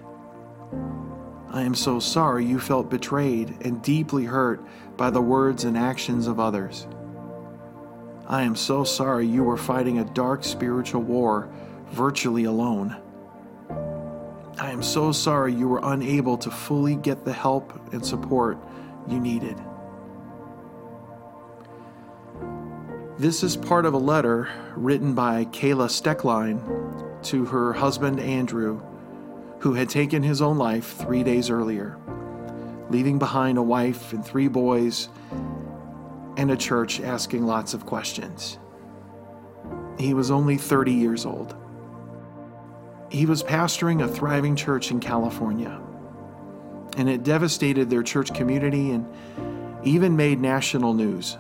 I 1.51 1.63
am 1.63 1.75
so 1.75 2.01
sorry 2.01 2.45
you 2.45 2.59
felt 2.59 2.91
betrayed 2.91 3.57
and 3.63 3.83
deeply 3.83 4.25
hurt 4.25 4.63
by 4.97 5.11
the 5.11 5.21
words 5.21 5.65
and 5.65 5.77
actions 5.77 6.27
of 6.27 6.41
others. 6.41 6.87
I 8.27 8.43
am 8.43 8.57
so 8.57 8.85
sorry 8.85 9.27
you 9.27 9.45
were 9.45 9.57
fighting 9.57 9.99
a 9.99 10.05
dark 10.05 10.45
spiritual 10.45 11.03
war 11.03 11.49
virtually 11.93 12.45
alone. 12.45 12.97
I 14.59 14.71
am 14.71 14.83
so 14.83 15.13
sorry 15.13 15.53
you 15.53 15.69
were 15.69 15.81
unable 15.83 16.39
to 16.39 16.51
fully 16.51 16.97
get 16.97 17.25
the 17.25 17.33
help 17.33 17.93
and 17.93 18.05
support 18.05 18.59
you 19.07 19.21
needed. 19.21 19.61
This 23.19 23.43
is 23.43 23.55
part 23.57 23.85
of 23.85 23.93
a 23.93 23.99
letter 23.99 24.49
written 24.75 25.15
by 25.15 25.45
Kayla 25.47 25.89
Stoecklein 25.89 27.23
to 27.25 27.45
her 27.45 27.75
husband 27.75 28.19
Andrew, 28.19 28.81
who 29.59 29.75
had 29.75 29.91
taken 29.91 30.23
his 30.23 30.41
own 30.41 30.57
life 30.57 30.97
three 30.97 31.23
days 31.23 31.51
earlier, 31.51 31.99
leaving 32.89 33.19
behind 33.19 33.59
a 33.59 33.63
wife 33.63 34.15
and 34.15 34.25
three 34.25 34.49
boys 34.49 35.11
and 36.39 36.51
a 36.51 36.57
church 36.57 37.01
asking 37.01 37.45
lots 37.45 37.75
of 37.75 37.85
questions. 37.85 38.59
He 39.99 40.15
was 40.15 40.31
only 40.31 40.57
30 40.57 40.93
years 40.93 41.27
old. 41.27 41.55
He 43.09 43.27
was 43.27 43.43
pastoring 43.43 44.03
a 44.03 44.09
thriving 44.09 44.57
church 44.57 44.91
in 44.91 45.01
California, 45.01 45.81
and 46.97 47.09
it 47.09 47.23
devastated 47.23 47.89
their 47.89 48.03
church 48.03 48.35
community 48.35 48.91
and 48.91 49.07
even 49.85 50.17
made 50.17 50.41
national 50.41 50.95
news. 50.95 51.39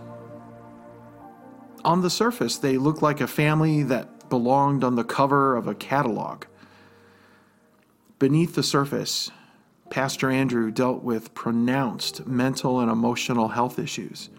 On 1.85 2.03
the 2.03 2.11
surface, 2.11 2.57
they 2.57 2.79
looked 2.79 3.03
like 3.03 3.21
a 3.21 3.27
family 3.27 3.83
that 3.85 4.29
belonged 4.29 4.85
on 4.85 4.97
the 4.97 5.05
cover 5.05 5.57
of 5.57 5.69
a 5.69 5.75
catalog. 5.75 6.45
Beneath 8.19 8.55
the 8.55 8.63
surface, 8.63 9.31
Pastor 9.91 10.31
Andrew 10.31 10.71
dealt 10.71 11.03
with 11.03 11.35
pronounced 11.35 12.27
mental 12.27 12.81
and 12.81 12.91
emotional 12.91 13.49
health 13.49 13.79
issues. 13.79 14.31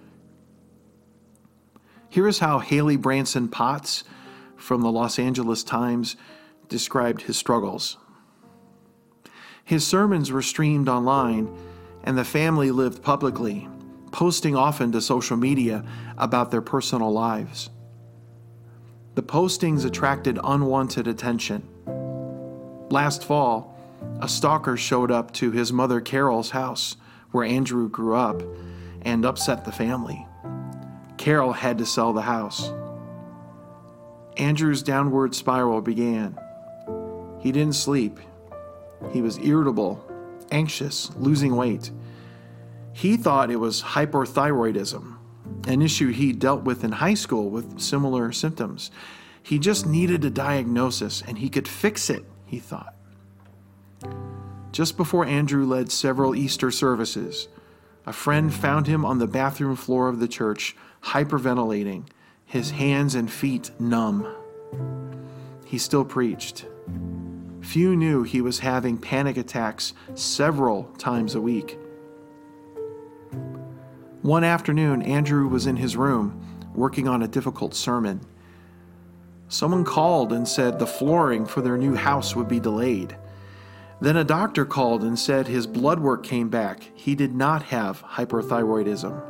Here 2.09 2.27
is 2.27 2.39
how 2.39 2.59
Hailey 2.59 2.97
Branson-Potts 2.97 4.03
from 4.55 4.81
the 4.81 4.91
Los 4.91 5.19
Angeles 5.19 5.63
Times 5.63 6.15
described 6.69 7.23
his 7.23 7.37
struggles. 7.37 7.97
His 9.63 9.85
sermons 9.85 10.31
were 10.31 10.41
streamed 10.41 10.87
online, 10.87 11.53
and 12.03 12.17
the 12.17 12.23
family 12.23 12.71
lived 12.71 13.03
publicly, 13.03 13.67
posting 14.11 14.55
often 14.55 14.91
to 14.93 15.01
social 15.01 15.35
media 15.35 15.83
about 16.17 16.51
their 16.51 16.61
personal 16.61 17.11
lives. 17.11 17.69
The 19.15 19.23
postings 19.23 19.83
attracted 19.83 20.39
unwanted 20.43 21.07
attention. 21.07 21.67
Last 22.89 23.23
fall, 23.25 23.77
a 24.21 24.29
stalker 24.29 24.77
showed 24.77 25.11
up 25.11 25.33
to 25.33 25.51
his 25.51 25.73
mother 25.73 25.99
Carol's 25.99 26.51
house, 26.51 26.95
where 27.31 27.43
Andrew 27.43 27.89
grew 27.89 28.15
up, 28.15 28.41
and 29.01 29.25
upset 29.25 29.65
the 29.65 29.71
family. 29.71 30.25
Carol 31.17 31.51
had 31.51 31.77
to 31.79 31.85
sell 31.85 32.13
the 32.13 32.21
house. 32.21 32.71
Andrew's 34.37 34.83
downward 34.83 35.35
spiral 35.35 35.81
began. 35.81 36.37
He 37.47 37.53
didn't 37.53 37.75
sleep. 37.75 38.19
He 39.13 39.21
was 39.21 39.37
irritable, 39.37 40.05
anxious, 40.51 41.15
losing 41.15 41.55
weight. 41.55 41.91
He 42.91 43.15
thought 43.15 43.49
it 43.49 43.55
was 43.55 43.81
hyperthyroidism, 43.81 45.15
an 45.65 45.81
issue 45.81 46.11
he 46.11 46.33
dealt 46.33 46.63
with 46.63 46.83
in 46.83 46.91
high 46.91 47.13
school 47.13 47.49
with 47.49 47.79
similar 47.79 48.33
symptoms. 48.33 48.91
He 49.41 49.59
just 49.59 49.85
needed 49.87 50.25
a 50.25 50.29
diagnosis 50.29 51.23
and 51.25 51.37
he 51.37 51.47
could 51.47 51.69
fix 51.69 52.09
it, 52.09 52.25
he 52.45 52.59
thought. 52.59 52.93
Just 54.73 54.97
before 54.97 55.23
Andrew 55.23 55.65
led 55.65 55.89
several 55.89 56.35
Easter 56.35 56.69
services, 56.69 57.47
a 58.05 58.11
friend 58.11 58.53
found 58.53 58.87
him 58.87 59.05
on 59.05 59.19
the 59.19 59.25
bathroom 59.25 59.77
floor 59.77 60.09
of 60.09 60.19
the 60.19 60.27
church, 60.27 60.75
hyperventilating, 61.01 62.07
his 62.43 62.71
hands 62.71 63.15
and 63.15 63.31
feet 63.31 63.71
numb. 63.79 64.27
He 65.63 65.77
still 65.77 66.03
preached. 66.03 66.65
Few 67.67 67.97
knew 67.97 68.23
he 68.23 68.39
was 68.39 68.59
having 68.59 68.97
panic 68.97 69.35
attacks 69.35 69.93
several 70.15 70.85
times 70.97 71.35
a 71.35 71.41
week. 71.41 71.77
One 74.21 74.45
afternoon, 74.45 75.01
Andrew 75.01 75.49
was 75.49 75.67
in 75.67 75.75
his 75.75 75.97
room 75.97 76.41
working 76.73 77.09
on 77.09 77.23
a 77.23 77.27
difficult 77.27 77.75
sermon. 77.75 78.21
Someone 79.49 79.83
called 79.83 80.31
and 80.31 80.47
said 80.47 80.79
the 80.79 80.87
flooring 80.87 81.45
for 81.45 81.59
their 81.59 81.77
new 81.77 81.93
house 81.93 82.37
would 82.37 82.47
be 82.47 82.61
delayed. 82.61 83.17
Then 83.99 84.15
a 84.15 84.23
doctor 84.23 84.63
called 84.63 85.03
and 85.03 85.19
said 85.19 85.45
his 85.45 85.67
blood 85.67 85.99
work 85.99 86.23
came 86.23 86.47
back. 86.47 86.89
He 86.95 87.15
did 87.15 87.35
not 87.35 87.63
have 87.63 88.01
hyperthyroidism. 88.01 89.21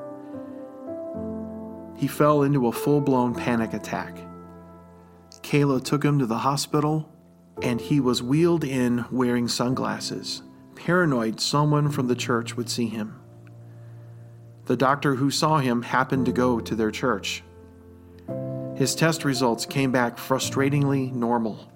He 1.98 2.08
fell 2.08 2.44
into 2.44 2.68
a 2.68 2.72
full 2.72 3.02
blown 3.02 3.34
panic 3.34 3.74
attack. 3.74 4.16
Kayla 5.42 5.84
took 5.84 6.06
him 6.06 6.20
to 6.20 6.28
the 6.28 6.38
hospital, 6.38 7.12
and 7.62 7.82
he 7.82 8.00
was 8.00 8.22
wheeled 8.22 8.64
in 8.64 9.06
wearing 9.12 9.48
sunglasses, 9.48 10.44
paranoid 10.76 11.40
someone 11.40 11.90
from 11.90 12.08
the 12.08 12.16
church 12.16 12.56
would 12.56 12.70
see 12.70 12.88
him. 12.88 13.20
The 14.66 14.78
doctor 14.78 15.16
who 15.16 15.32
saw 15.32 15.60
him 15.60 15.82
happened 15.82 16.26
to 16.26 16.32
go 16.32 16.60
to 16.60 16.76
their 16.76 16.92
church. 16.92 17.44
His 18.76 18.94
test 18.94 19.26
results 19.26 19.66
came 19.66 19.92
back 19.92 20.18
frustratingly 20.18 21.12
normal. 21.12 21.72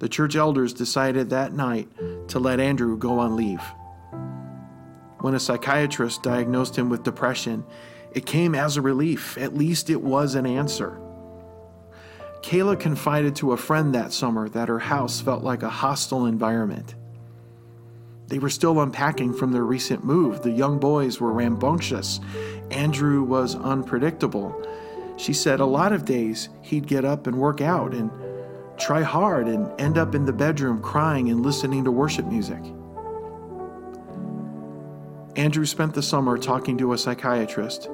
The 0.00 0.08
church 0.08 0.36
elders 0.36 0.72
decided 0.72 1.30
that 1.30 1.54
night 1.54 1.88
to 2.28 2.38
let 2.38 2.60
Andrew 2.60 2.98
go 2.98 3.18
on 3.18 3.36
leave. 3.36 3.62
When 5.20 5.34
a 5.34 5.40
psychiatrist 5.40 6.22
diagnosed 6.22 6.76
him 6.76 6.90
with 6.90 7.04
depression, 7.04 7.64
it 8.12 8.26
came 8.26 8.54
as 8.54 8.76
a 8.76 8.82
relief. 8.82 9.38
At 9.38 9.56
least 9.56 9.88
it 9.88 10.02
was 10.02 10.34
an 10.34 10.46
answer. 10.46 11.00
Kayla 12.44 12.78
confided 12.78 13.36
to 13.36 13.52
a 13.52 13.56
friend 13.56 13.94
that 13.94 14.12
summer 14.12 14.50
that 14.50 14.68
her 14.68 14.78
house 14.78 15.18
felt 15.18 15.42
like 15.42 15.62
a 15.62 15.70
hostile 15.70 16.26
environment. 16.26 16.94
They 18.26 18.38
were 18.38 18.50
still 18.50 18.82
unpacking 18.82 19.32
from 19.32 19.50
their 19.50 19.64
recent 19.64 20.04
move. 20.04 20.42
The 20.42 20.50
young 20.50 20.78
boys 20.78 21.18
were 21.18 21.32
rambunctious. 21.32 22.20
Andrew 22.70 23.22
was 23.22 23.54
unpredictable. 23.54 24.54
She 25.16 25.32
said 25.32 25.60
a 25.60 25.64
lot 25.64 25.94
of 25.94 26.04
days 26.04 26.50
he'd 26.60 26.86
get 26.86 27.06
up 27.06 27.26
and 27.26 27.38
work 27.38 27.62
out 27.62 27.94
and 27.94 28.10
try 28.76 29.00
hard 29.00 29.48
and 29.48 29.80
end 29.80 29.96
up 29.96 30.14
in 30.14 30.26
the 30.26 30.32
bedroom 30.34 30.82
crying 30.82 31.30
and 31.30 31.42
listening 31.42 31.82
to 31.84 31.90
worship 31.90 32.26
music. 32.26 32.62
Andrew 35.34 35.64
spent 35.64 35.94
the 35.94 36.02
summer 36.02 36.36
talking 36.36 36.76
to 36.76 36.92
a 36.92 36.98
psychiatrist, 36.98 37.88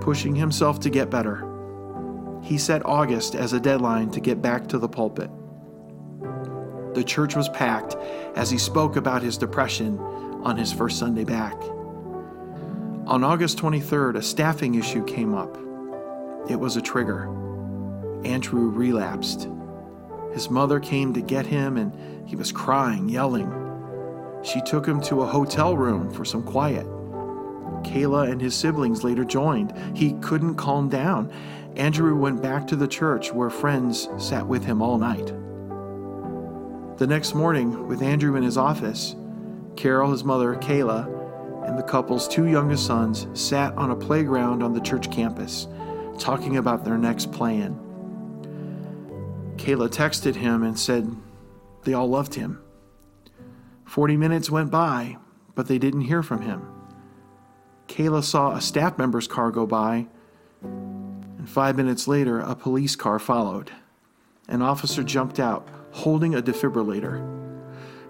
pushing 0.00 0.34
himself 0.34 0.80
to 0.80 0.88
get 0.88 1.10
better 1.10 1.53
he 2.44 2.58
set 2.58 2.84
August 2.84 3.34
as 3.34 3.54
a 3.54 3.60
deadline 3.60 4.10
to 4.10 4.20
get 4.20 4.42
back 4.42 4.68
to 4.68 4.78
the 4.78 4.88
pulpit. 4.88 5.30
The 6.94 7.02
church 7.02 7.34
was 7.34 7.48
packed 7.48 7.96
as 8.36 8.50
he 8.50 8.58
spoke 8.58 8.96
about 8.96 9.22
his 9.22 9.38
depression 9.38 9.98
on 9.98 10.58
his 10.58 10.70
first 10.70 10.98
Sunday 10.98 11.24
back. 11.24 11.56
On 13.06 13.24
August 13.24 13.56
23rd, 13.58 14.16
a 14.16 14.22
staffing 14.22 14.74
issue 14.74 15.02
came 15.06 15.34
up. 15.34 15.56
It 16.50 16.60
was 16.60 16.76
a 16.76 16.82
trigger. 16.82 17.28
Andrew 18.24 18.68
relapsed. 18.68 19.48
His 20.34 20.50
mother 20.50 20.80
came 20.80 21.14
to 21.14 21.22
get 21.22 21.46
him 21.46 21.78
and 21.78 22.28
he 22.28 22.36
was 22.36 22.52
crying, 22.52 23.08
yelling. 23.08 23.50
She 24.42 24.60
took 24.60 24.86
him 24.86 25.00
to 25.02 25.22
a 25.22 25.26
hotel 25.26 25.76
room 25.76 26.12
for 26.12 26.26
some 26.26 26.42
quiet. 26.42 26.86
Kayla 27.84 28.30
and 28.30 28.40
his 28.40 28.54
siblings 28.54 29.02
later 29.02 29.24
joined. 29.24 29.72
He 29.96 30.12
couldn't 30.20 30.56
calm 30.56 30.90
down 30.90 31.32
Andrew 31.76 32.14
went 32.14 32.40
back 32.40 32.68
to 32.68 32.76
the 32.76 32.86
church 32.86 33.32
where 33.32 33.50
friends 33.50 34.08
sat 34.16 34.46
with 34.46 34.64
him 34.64 34.80
all 34.80 34.96
night. 34.96 35.26
The 36.98 37.06
next 37.08 37.34
morning, 37.34 37.88
with 37.88 38.00
Andrew 38.00 38.36
in 38.36 38.44
his 38.44 38.56
office, 38.56 39.16
Carol, 39.74 40.12
his 40.12 40.22
mother, 40.22 40.54
Kayla, 40.54 41.66
and 41.66 41.76
the 41.76 41.82
couple's 41.82 42.28
two 42.28 42.46
youngest 42.46 42.86
sons 42.86 43.26
sat 43.34 43.74
on 43.74 43.90
a 43.90 43.96
playground 43.96 44.62
on 44.62 44.72
the 44.72 44.80
church 44.80 45.10
campus, 45.10 45.66
talking 46.18 46.58
about 46.58 46.84
their 46.84 46.96
next 46.96 47.32
plan. 47.32 47.74
Kayla 49.56 49.88
texted 49.88 50.36
him 50.36 50.62
and 50.62 50.78
said 50.78 51.16
they 51.82 51.94
all 51.94 52.08
loved 52.08 52.34
him. 52.34 52.60
Forty 53.84 54.16
minutes 54.16 54.48
went 54.48 54.70
by, 54.70 55.16
but 55.56 55.66
they 55.66 55.78
didn't 55.78 56.02
hear 56.02 56.22
from 56.22 56.42
him. 56.42 56.68
Kayla 57.88 58.22
saw 58.22 58.52
a 58.52 58.60
staff 58.60 58.96
member's 58.96 59.26
car 59.26 59.50
go 59.50 59.66
by 59.66 60.06
and 61.44 61.50
five 61.50 61.76
minutes 61.76 62.08
later, 62.08 62.40
a 62.40 62.54
police 62.54 62.96
car 62.96 63.18
followed. 63.18 63.70
An 64.48 64.62
officer 64.62 65.02
jumped 65.02 65.38
out, 65.38 65.68
holding 65.90 66.34
a 66.34 66.40
defibrillator. 66.40 67.20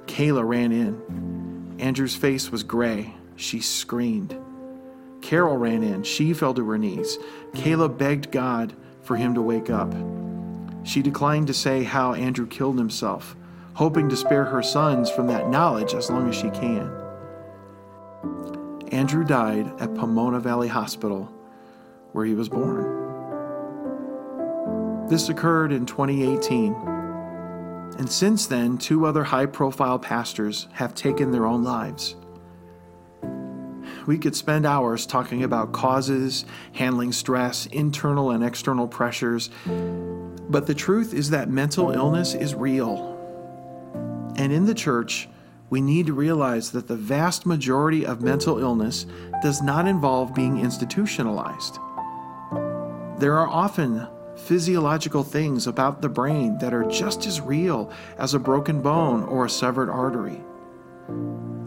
Kayla 0.06 0.46
ran 0.46 0.70
in. 0.70 1.74
Andrew's 1.80 2.14
face 2.14 2.52
was 2.52 2.62
gray. 2.62 3.12
She 3.34 3.58
screamed. 3.58 4.38
Carol 5.20 5.56
ran 5.56 5.82
in. 5.82 6.04
She 6.04 6.32
fell 6.32 6.54
to 6.54 6.64
her 6.68 6.78
knees. 6.78 7.18
Kayla 7.54 7.98
begged 7.98 8.30
God 8.30 8.72
for 9.02 9.16
him 9.16 9.34
to 9.34 9.42
wake 9.42 9.68
up. 9.68 9.92
She 10.84 11.02
declined 11.02 11.48
to 11.48 11.54
say 11.54 11.82
how 11.82 12.14
Andrew 12.14 12.46
killed 12.46 12.78
himself, 12.78 13.34
hoping 13.72 14.08
to 14.10 14.16
spare 14.16 14.44
her 14.44 14.62
sons 14.62 15.10
from 15.10 15.26
that 15.26 15.50
knowledge 15.50 15.92
as 15.92 16.08
long 16.08 16.28
as 16.28 16.36
she 16.36 16.50
can. 16.50 16.88
Andrew 18.92 19.24
died 19.24 19.72
at 19.80 19.92
Pomona 19.96 20.38
Valley 20.38 20.68
Hospital, 20.68 21.24
where 22.12 22.24
he 22.24 22.34
was 22.34 22.48
born. 22.48 23.03
This 25.08 25.28
occurred 25.28 25.70
in 25.70 25.84
2018. 25.84 26.72
And 27.98 28.10
since 28.10 28.46
then, 28.46 28.78
two 28.78 29.06
other 29.06 29.22
high 29.22 29.46
profile 29.46 29.98
pastors 29.98 30.66
have 30.72 30.94
taken 30.94 31.30
their 31.30 31.46
own 31.46 31.62
lives. 31.62 32.16
We 34.06 34.18
could 34.18 34.34
spend 34.34 34.66
hours 34.66 35.06
talking 35.06 35.44
about 35.44 35.72
causes, 35.72 36.44
handling 36.72 37.12
stress, 37.12 37.66
internal 37.66 38.30
and 38.30 38.42
external 38.42 38.88
pressures, 38.88 39.50
but 40.48 40.66
the 40.66 40.74
truth 40.74 41.14
is 41.14 41.30
that 41.30 41.48
mental 41.48 41.90
illness 41.90 42.34
is 42.34 42.54
real. 42.54 43.12
And 44.36 44.52
in 44.52 44.66
the 44.66 44.74
church, 44.74 45.28
we 45.70 45.80
need 45.80 46.06
to 46.06 46.12
realize 46.12 46.70
that 46.72 46.88
the 46.88 46.96
vast 46.96 47.46
majority 47.46 48.04
of 48.04 48.22
mental 48.22 48.58
illness 48.58 49.06
does 49.42 49.62
not 49.62 49.86
involve 49.86 50.34
being 50.34 50.58
institutionalized. 50.58 51.78
There 53.18 53.38
are 53.38 53.48
often 53.48 54.06
physiological 54.36 55.22
things 55.22 55.66
about 55.66 56.02
the 56.02 56.08
brain 56.08 56.58
that 56.58 56.74
are 56.74 56.84
just 56.84 57.26
as 57.26 57.40
real 57.40 57.90
as 58.18 58.34
a 58.34 58.38
broken 58.38 58.80
bone 58.82 59.22
or 59.24 59.44
a 59.44 59.50
severed 59.50 59.90
artery. 59.90 60.40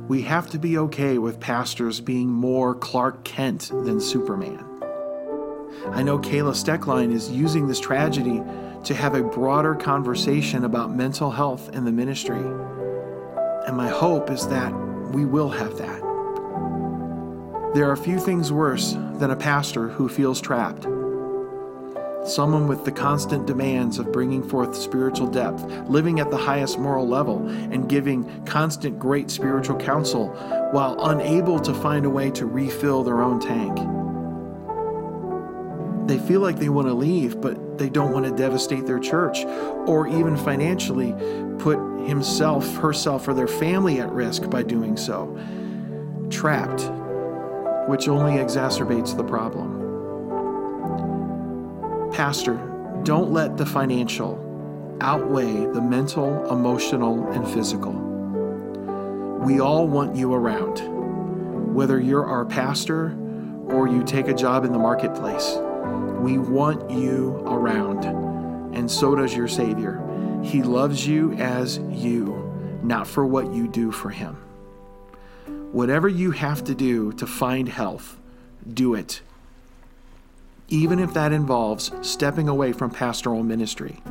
We 0.08 0.22
have 0.24 0.50
to 0.52 0.60
be 0.60 0.78
okay 0.78 1.18
with 1.18 1.40
pastors 1.40 2.00
being 2.00 2.30
more 2.30 2.76
Clark 2.76 3.24
Kent 3.24 3.70
than 3.70 4.00
Superman. 4.00 4.64
I 5.92 6.02
know 6.04 6.18
Kayla 6.18 6.54
Stoecklein 6.54 7.12
is 7.14 7.30
using 7.30 7.68
this 7.68 7.80
tragedy 7.80 8.42
to 8.84 8.96
have 8.96 9.16
a 9.16 9.24
broader 9.24 9.76
conversation 9.76 10.66
about 10.66 10.96
mental 10.96 11.32
health 11.32 11.70
in 11.74 11.86
the 11.86 11.92
ministry. 11.92 12.40
And 13.68 13.76
my 13.76 13.90
hope 13.90 14.30
is 14.30 14.48
that 14.48 14.74
we 15.12 15.26
will 15.26 15.50
have 15.50 15.78
that. 15.78 16.02
There 17.74 17.90
are 17.92 17.98
few 17.98 18.20
things 18.20 18.52
worse 18.52 18.94
than 19.16 19.32
a 19.32 19.36
pastor 19.36 19.90
who 19.90 20.08
feels 20.08 20.40
trapped 20.40 20.88
someone 22.28 22.68
with 22.68 22.86
the 22.86 22.92
constant 22.92 23.48
demands 23.48 24.00
of 24.00 24.12
bringing 24.12 24.48
forth 24.48 24.76
spiritual 24.76 25.28
depth, 25.28 25.64
living 25.90 26.20
at 26.20 26.30
the 26.30 26.38
highest 26.38 26.78
moral 26.78 27.08
level, 27.08 27.48
and 27.48 27.90
giving 27.90 28.46
constant 28.46 29.00
great 29.00 29.32
spiritual 29.32 29.78
counsel 29.78 30.30
while 30.72 31.10
unable 31.10 31.60
to 31.60 31.74
find 31.74 32.06
a 32.06 32.10
way 32.10 32.30
to 32.32 32.46
refill 32.46 33.04
their 33.04 33.22
own 33.22 33.40
tank. 33.40 33.78
They 36.08 36.20
feel 36.20 36.40
like 36.40 36.58
they 36.58 36.70
want 36.70 36.88
to 36.88 36.94
leave, 36.94 37.42
but 37.42 37.78
they 37.78 37.90
don't 37.90 38.12
want 38.12 38.26
to 38.26 38.32
devastate 38.32 38.86
their 38.86 39.00
church 39.00 39.44
or 39.86 40.08
even 40.08 40.38
financially 40.38 41.14
put 41.60 41.78
himself, 42.08 42.78
herself, 42.78 43.28
or 43.28 43.34
their 43.34 43.48
family 43.48 44.00
at 44.00 44.10
risk 44.12 44.50
by 44.50 44.64
doing 44.64 44.96
so. 44.96 45.38
Trapped, 46.30 46.82
which 47.90 48.08
only 48.08 48.34
exacerbates 48.34 49.16
the 49.16 49.24
problem. 49.24 49.87
Pastor, 52.12 52.56
don't 53.04 53.32
let 53.32 53.58
the 53.58 53.66
financial 53.66 54.44
outweigh 55.02 55.66
the 55.68 55.82
mental, 55.82 56.50
emotional, 56.52 57.28
and 57.32 57.48
physical. 57.48 57.94
We 59.42 59.60
all 59.60 59.88
want 59.88 60.16
you 60.16 60.34
around, 60.34 60.80
whether 61.74 62.00
you're 62.00 62.26
our 62.26 62.46
pastor 62.46 63.18
or 63.68 63.88
you 63.88 64.04
take 64.04 64.28
a 64.28 64.34
job 64.34 64.66
in 64.66 64.72
the 64.72 64.80
marketplace. 64.80 65.58
We 66.20 66.38
want 66.38 66.90
you 66.90 67.36
around, 67.46 68.06
and 68.76 68.90
so 68.90 69.16
does 69.16 69.36
your 69.36 69.48
Savior. 69.48 70.02
He 70.44 70.64
loves 70.64 71.06
you 71.06 71.34
as 71.34 71.78
you, 71.78 72.80
not 72.84 73.06
for 73.06 73.26
what 73.26 73.54
you 73.54 73.68
do 73.68 73.92
for 73.92 74.10
Him. 74.10 74.36
Whatever 75.72 76.08
you 76.08 76.32
have 76.32 76.64
to 76.64 76.74
do 76.74 77.12
to 77.14 77.28
find 77.28 77.70
health, 77.70 78.18
do 78.74 78.96
it 78.96 79.22
even 80.70 81.00
if 81.00 81.14
that 81.14 81.32
involves 81.32 81.92
stepping 82.02 82.50
away 82.50 82.72
from 82.72 82.90
pastoral 82.90 83.44
ministry. 83.44 84.02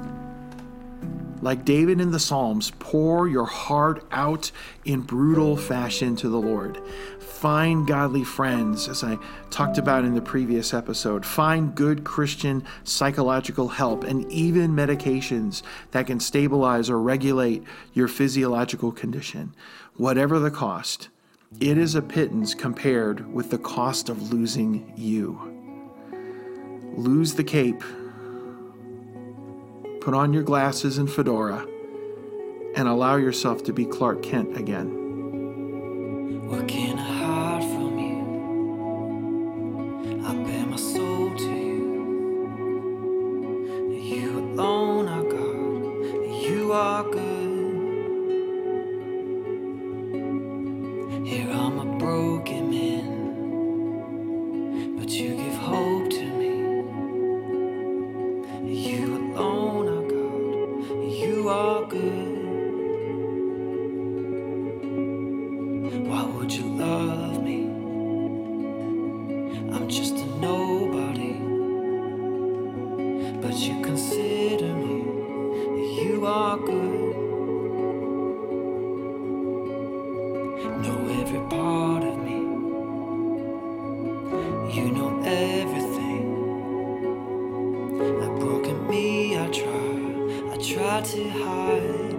Like 1.42 1.64
David 1.64 2.00
in 2.00 2.10
the 2.10 2.18
Psalms, 2.18 2.72
pour 2.78 3.28
your 3.28 3.44
heart 3.44 4.04
out 4.10 4.50
in 4.84 5.02
brutal 5.02 5.56
fashion 5.56 6.16
to 6.16 6.28
the 6.28 6.40
Lord. 6.40 6.80
Find 7.20 7.86
godly 7.86 8.24
friends, 8.24 8.88
as 8.88 9.04
I 9.04 9.18
talked 9.50 9.76
about 9.76 10.04
in 10.04 10.14
the 10.14 10.22
previous 10.22 10.72
episode. 10.72 11.26
Find 11.26 11.74
good 11.74 12.04
Christian 12.04 12.64
psychological 12.84 13.68
help 13.68 14.02
and 14.04 14.30
even 14.32 14.74
medications 14.74 15.62
that 15.90 16.06
can 16.06 16.18
stabilize 16.18 16.88
or 16.88 16.98
regulate 16.98 17.62
your 17.92 18.08
physiological 18.08 18.90
condition. 18.90 19.54
Whatever 19.96 20.38
the 20.38 20.50
cost, 20.50 21.10
it 21.60 21.76
is 21.76 21.94
a 21.94 22.02
pittance 22.02 22.54
compared 22.54 23.32
with 23.32 23.50
the 23.50 23.58
cost 23.58 24.08
of 24.08 24.32
losing 24.32 24.92
you. 24.96 25.55
Lose 26.96 27.34
the 27.34 27.44
cape 27.44 27.82
put 30.06 30.14
on 30.14 30.32
your 30.32 30.44
glasses 30.44 30.98
and 30.98 31.10
fedora, 31.10 31.66
and 32.76 32.86
allow 32.86 33.16
yourself 33.16 33.64
to 33.64 33.72
be 33.72 33.84
Clark 33.84 34.22
Kent 34.22 34.56
again. 34.56 35.05
Everything. 85.62 86.24
Like 88.20 88.40
broken 88.40 88.88
me, 88.88 89.38
I 89.38 89.48
try, 89.48 90.52
I 90.52 90.56
try 90.58 91.00
to 91.00 91.30
hide. 91.30 92.15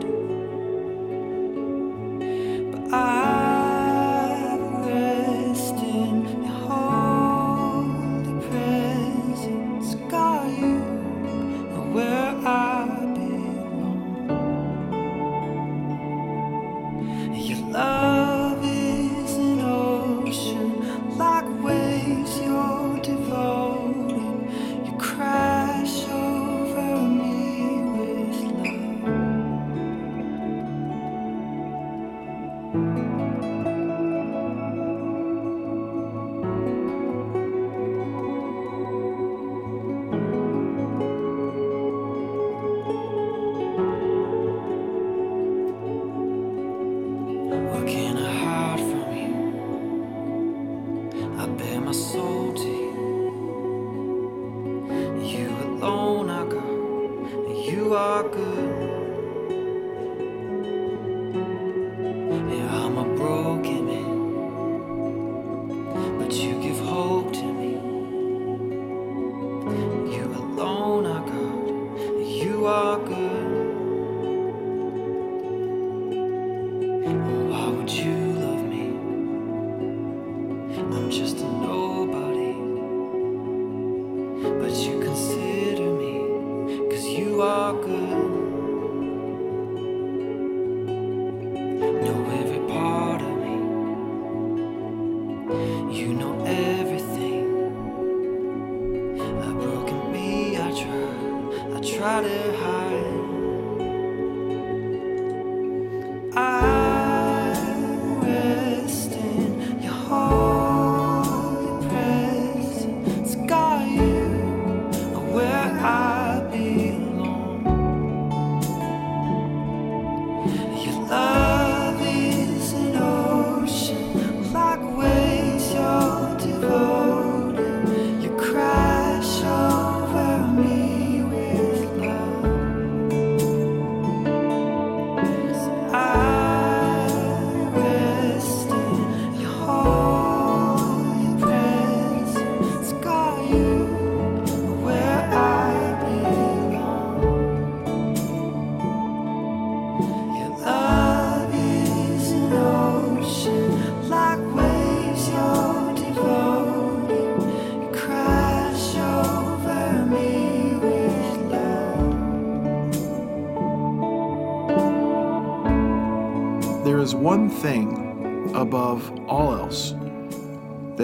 You 57.87 58.66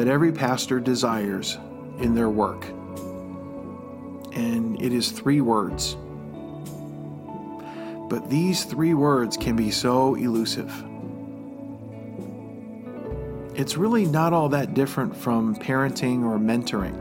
that 0.03 0.11
every 0.11 0.33
pastor 0.33 0.81
desires 0.81 1.57
in 1.99 2.13
their 2.13 2.29
work, 2.29 2.65
and 4.33 4.81
it 4.81 4.91
is 4.91 5.11
three 5.11 5.39
words. 5.39 5.95
But 8.09 8.29
these 8.29 8.65
three 8.65 8.93
words 8.95 9.37
can 9.37 9.55
be 9.55 9.71
so 9.71 10.15
elusive. 10.15 10.73
It's 13.55 13.77
really 13.77 14.05
not 14.05 14.33
all 14.33 14.49
that 14.49 14.73
different 14.73 15.15
from 15.15 15.55
parenting 15.55 16.25
or 16.25 16.37
mentoring. 16.37 16.99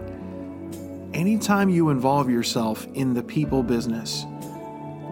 Anytime 1.12 1.70
you 1.70 1.90
involve 1.90 2.30
yourself 2.30 2.86
in 2.94 3.14
the 3.14 3.22
people 3.24 3.64
business, 3.64 4.26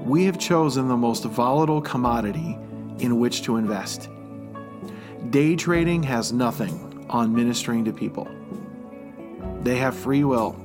we 0.04 0.26
have 0.26 0.38
chosen 0.38 0.86
the 0.86 0.96
most 0.96 1.24
volatile 1.24 1.80
commodity 1.80 2.56
in 3.00 3.18
which 3.18 3.42
to 3.42 3.56
invest. 3.56 4.08
Day 5.30 5.56
trading 5.56 6.04
has 6.04 6.32
nothing 6.32 6.89
on 7.10 7.34
ministering 7.34 7.84
to 7.84 7.92
people. 7.92 8.28
They 9.62 9.76
have 9.76 9.94
free 9.94 10.24
will. 10.24 10.56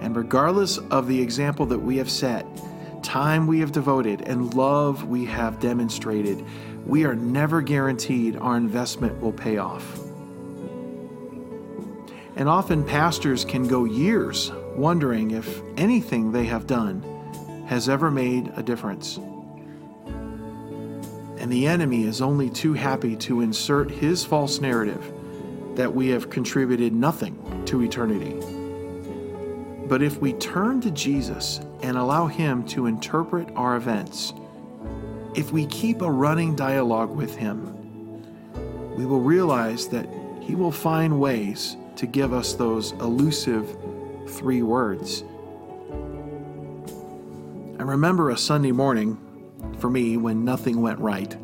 And 0.00 0.16
regardless 0.16 0.78
of 0.78 1.06
the 1.06 1.20
example 1.20 1.66
that 1.66 1.78
we 1.78 1.98
have 1.98 2.10
set, 2.10 2.46
time 3.02 3.46
we 3.46 3.60
have 3.60 3.70
devoted 3.70 4.22
and 4.22 4.54
love 4.54 5.04
we 5.04 5.26
have 5.26 5.60
demonstrated, 5.60 6.44
we 6.86 7.04
are 7.04 7.14
never 7.14 7.60
guaranteed 7.60 8.36
our 8.36 8.56
investment 8.56 9.20
will 9.20 9.32
pay 9.32 9.58
off. 9.58 9.98
And 12.36 12.48
often 12.48 12.82
pastors 12.84 13.44
can 13.44 13.68
go 13.68 13.84
years 13.84 14.50
wondering 14.74 15.32
if 15.32 15.60
anything 15.76 16.32
they 16.32 16.46
have 16.46 16.66
done 16.66 17.02
has 17.66 17.88
ever 17.88 18.10
made 18.10 18.50
a 18.56 18.62
difference. 18.62 19.18
And 21.38 21.52
the 21.52 21.66
enemy 21.66 22.04
is 22.04 22.22
only 22.22 22.48
too 22.50 22.72
happy 22.72 23.16
to 23.16 23.42
insert 23.42 23.90
his 23.90 24.24
false 24.24 24.60
narrative 24.60 25.12
that 25.80 25.94
we 25.94 26.08
have 26.08 26.28
contributed 26.28 26.92
nothing 26.92 27.64
to 27.64 27.80
eternity. 27.80 28.34
But 29.88 30.02
if 30.02 30.20
we 30.20 30.34
turn 30.34 30.82
to 30.82 30.90
Jesus 30.90 31.58
and 31.82 31.96
allow 31.96 32.26
Him 32.26 32.66
to 32.66 32.84
interpret 32.84 33.48
our 33.56 33.76
events, 33.76 34.34
if 35.34 35.52
we 35.52 35.64
keep 35.68 36.02
a 36.02 36.10
running 36.10 36.54
dialogue 36.54 37.08
with 37.08 37.34
Him, 37.34 37.64
we 38.94 39.06
will 39.06 39.22
realize 39.22 39.88
that 39.88 40.06
He 40.42 40.54
will 40.54 40.70
find 40.70 41.18
ways 41.18 41.78
to 41.96 42.06
give 42.06 42.34
us 42.34 42.52
those 42.52 42.92
elusive 43.00 43.74
three 44.28 44.60
words. 44.60 45.24
I 47.78 47.84
remember 47.84 48.28
a 48.28 48.36
Sunday 48.36 48.72
morning 48.72 49.16
for 49.78 49.88
me 49.88 50.18
when 50.18 50.44
nothing 50.44 50.82
went 50.82 50.98
right. 50.98 51.34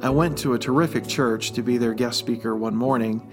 I 0.00 0.10
went 0.10 0.38
to 0.38 0.54
a 0.54 0.58
terrific 0.58 1.08
church 1.08 1.52
to 1.52 1.62
be 1.62 1.76
their 1.76 1.92
guest 1.92 2.18
speaker 2.18 2.54
one 2.54 2.76
morning, 2.76 3.28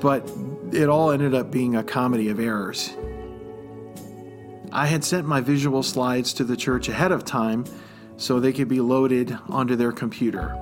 but 0.00 0.30
it 0.72 0.88
all 0.88 1.10
ended 1.10 1.34
up 1.34 1.50
being 1.50 1.76
a 1.76 1.84
comedy 1.84 2.30
of 2.30 2.40
errors. 2.40 2.90
I 4.72 4.86
had 4.86 5.04
sent 5.04 5.26
my 5.26 5.42
visual 5.42 5.82
slides 5.82 6.32
to 6.34 6.44
the 6.44 6.56
church 6.56 6.88
ahead 6.88 7.12
of 7.12 7.26
time 7.26 7.66
so 8.16 8.40
they 8.40 8.52
could 8.52 8.68
be 8.68 8.80
loaded 8.80 9.36
onto 9.48 9.76
their 9.76 9.92
computer. 9.92 10.56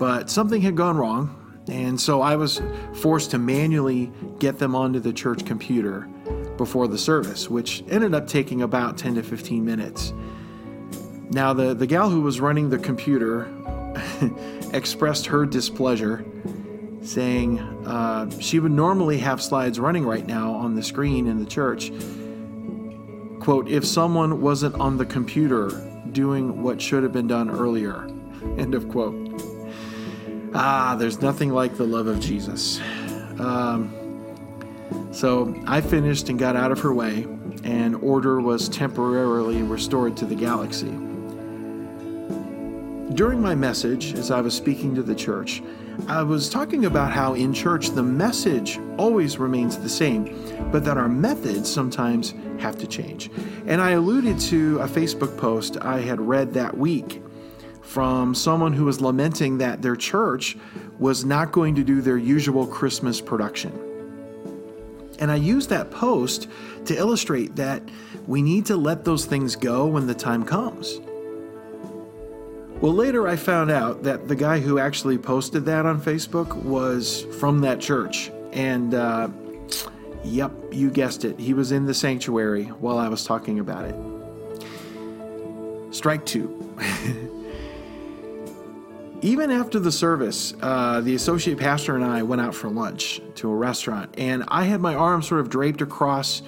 But 0.00 0.28
something 0.28 0.60
had 0.60 0.76
gone 0.76 0.96
wrong, 0.96 1.62
and 1.68 2.00
so 2.00 2.20
I 2.22 2.34
was 2.34 2.60
forced 2.94 3.30
to 3.30 3.38
manually 3.38 4.10
get 4.40 4.58
them 4.58 4.74
onto 4.74 4.98
the 4.98 5.12
church 5.12 5.46
computer 5.46 6.08
before 6.56 6.88
the 6.88 6.98
service, 6.98 7.48
which 7.48 7.84
ended 7.88 8.14
up 8.14 8.26
taking 8.26 8.62
about 8.62 8.98
10 8.98 9.14
to 9.14 9.22
15 9.22 9.64
minutes. 9.64 10.12
Now, 11.30 11.52
the, 11.52 11.72
the 11.72 11.86
gal 11.86 12.10
who 12.10 12.20
was 12.20 12.40
running 12.40 12.68
the 12.68 12.78
computer 12.78 13.48
expressed 14.72 15.26
her 15.26 15.46
displeasure, 15.46 16.24
saying 17.02 17.58
uh, 17.86 18.30
she 18.40 18.60
would 18.60 18.72
normally 18.72 19.18
have 19.18 19.42
slides 19.42 19.78
running 19.78 20.04
right 20.04 20.26
now 20.26 20.52
on 20.52 20.74
the 20.74 20.82
screen 20.82 21.26
in 21.26 21.38
the 21.38 21.46
church. 21.46 21.92
Quote, 23.40 23.68
if 23.68 23.84
someone 23.84 24.40
wasn't 24.40 24.74
on 24.76 24.96
the 24.96 25.06
computer 25.06 25.68
doing 26.12 26.62
what 26.62 26.80
should 26.80 27.02
have 27.02 27.12
been 27.12 27.26
done 27.26 27.50
earlier. 27.50 28.04
End 28.58 28.74
of 28.74 28.88
quote. 28.88 29.16
Ah, 30.54 30.94
there's 30.98 31.20
nothing 31.22 31.50
like 31.50 31.76
the 31.76 31.84
love 31.84 32.06
of 32.06 32.20
Jesus. 32.20 32.80
Um, 33.38 33.98
so 35.12 35.54
I 35.66 35.80
finished 35.80 36.28
and 36.28 36.38
got 36.38 36.56
out 36.56 36.70
of 36.70 36.80
her 36.80 36.92
way, 36.92 37.26
and 37.64 37.96
order 37.96 38.40
was 38.40 38.68
temporarily 38.68 39.62
restored 39.62 40.16
to 40.18 40.26
the 40.26 40.34
galaxy. 40.34 40.92
During 43.14 43.42
my 43.42 43.54
message, 43.54 44.14
as 44.14 44.30
I 44.30 44.40
was 44.40 44.54
speaking 44.54 44.94
to 44.94 45.02
the 45.02 45.14
church, 45.14 45.62
I 46.08 46.22
was 46.22 46.48
talking 46.48 46.86
about 46.86 47.12
how 47.12 47.34
in 47.34 47.52
church 47.52 47.90
the 47.90 48.02
message 48.02 48.80
always 48.96 49.38
remains 49.38 49.76
the 49.76 49.88
same, 49.88 50.34
but 50.72 50.82
that 50.86 50.96
our 50.96 51.08
methods 51.08 51.70
sometimes 51.70 52.32
have 52.58 52.78
to 52.78 52.86
change. 52.86 53.30
And 53.66 53.82
I 53.82 53.90
alluded 53.90 54.40
to 54.40 54.78
a 54.78 54.88
Facebook 54.88 55.36
post 55.36 55.76
I 55.82 56.00
had 56.00 56.22
read 56.22 56.54
that 56.54 56.74
week 56.74 57.22
from 57.82 58.34
someone 58.34 58.72
who 58.72 58.86
was 58.86 59.02
lamenting 59.02 59.58
that 59.58 59.82
their 59.82 59.96
church 59.96 60.56
was 60.98 61.22
not 61.22 61.52
going 61.52 61.74
to 61.74 61.84
do 61.84 62.00
their 62.00 62.16
usual 62.16 62.66
Christmas 62.66 63.20
production. 63.20 63.78
And 65.18 65.30
I 65.30 65.36
used 65.36 65.68
that 65.68 65.90
post 65.90 66.48
to 66.86 66.96
illustrate 66.96 67.56
that 67.56 67.82
we 68.26 68.40
need 68.40 68.64
to 68.66 68.76
let 68.76 69.04
those 69.04 69.26
things 69.26 69.54
go 69.54 69.86
when 69.86 70.06
the 70.06 70.14
time 70.14 70.44
comes. 70.44 70.98
Well, 72.82 72.94
later 72.94 73.26
I 73.28 73.36
found 73.36 73.70
out 73.70 74.02
that 74.02 74.26
the 74.26 74.34
guy 74.34 74.58
who 74.58 74.80
actually 74.80 75.16
posted 75.16 75.64
that 75.66 75.86
on 75.86 76.00
Facebook 76.00 76.52
was 76.64 77.24
from 77.38 77.60
that 77.60 77.78
church. 77.78 78.32
And, 78.52 78.94
uh, 78.94 79.28
yep, 80.24 80.50
you 80.72 80.90
guessed 80.90 81.24
it. 81.24 81.38
He 81.38 81.54
was 81.54 81.70
in 81.70 81.86
the 81.86 81.94
sanctuary 81.94 82.64
while 82.64 82.98
I 82.98 83.06
was 83.06 83.24
talking 83.24 83.60
about 83.60 83.84
it. 83.84 83.94
Strike 85.92 86.26
two. 86.26 86.58
Even 89.22 89.52
after 89.52 89.78
the 89.78 89.92
service, 89.92 90.52
uh, 90.60 91.00
the 91.02 91.14
associate 91.14 91.58
pastor 91.58 91.94
and 91.94 92.04
I 92.04 92.24
went 92.24 92.42
out 92.42 92.52
for 92.52 92.68
lunch 92.68 93.20
to 93.36 93.48
a 93.48 93.54
restaurant, 93.54 94.12
and 94.18 94.42
I 94.48 94.64
had 94.64 94.80
my 94.80 94.96
arm 94.96 95.22
sort 95.22 95.40
of 95.40 95.48
draped 95.48 95.82
across 95.82 96.42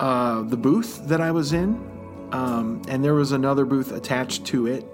uh, 0.00 0.42
the 0.42 0.56
booth 0.56 1.06
that 1.06 1.20
I 1.20 1.30
was 1.30 1.52
in, 1.52 1.80
um, 2.32 2.82
and 2.88 3.04
there 3.04 3.14
was 3.14 3.30
another 3.30 3.64
booth 3.64 3.92
attached 3.92 4.44
to 4.46 4.66
it. 4.66 4.84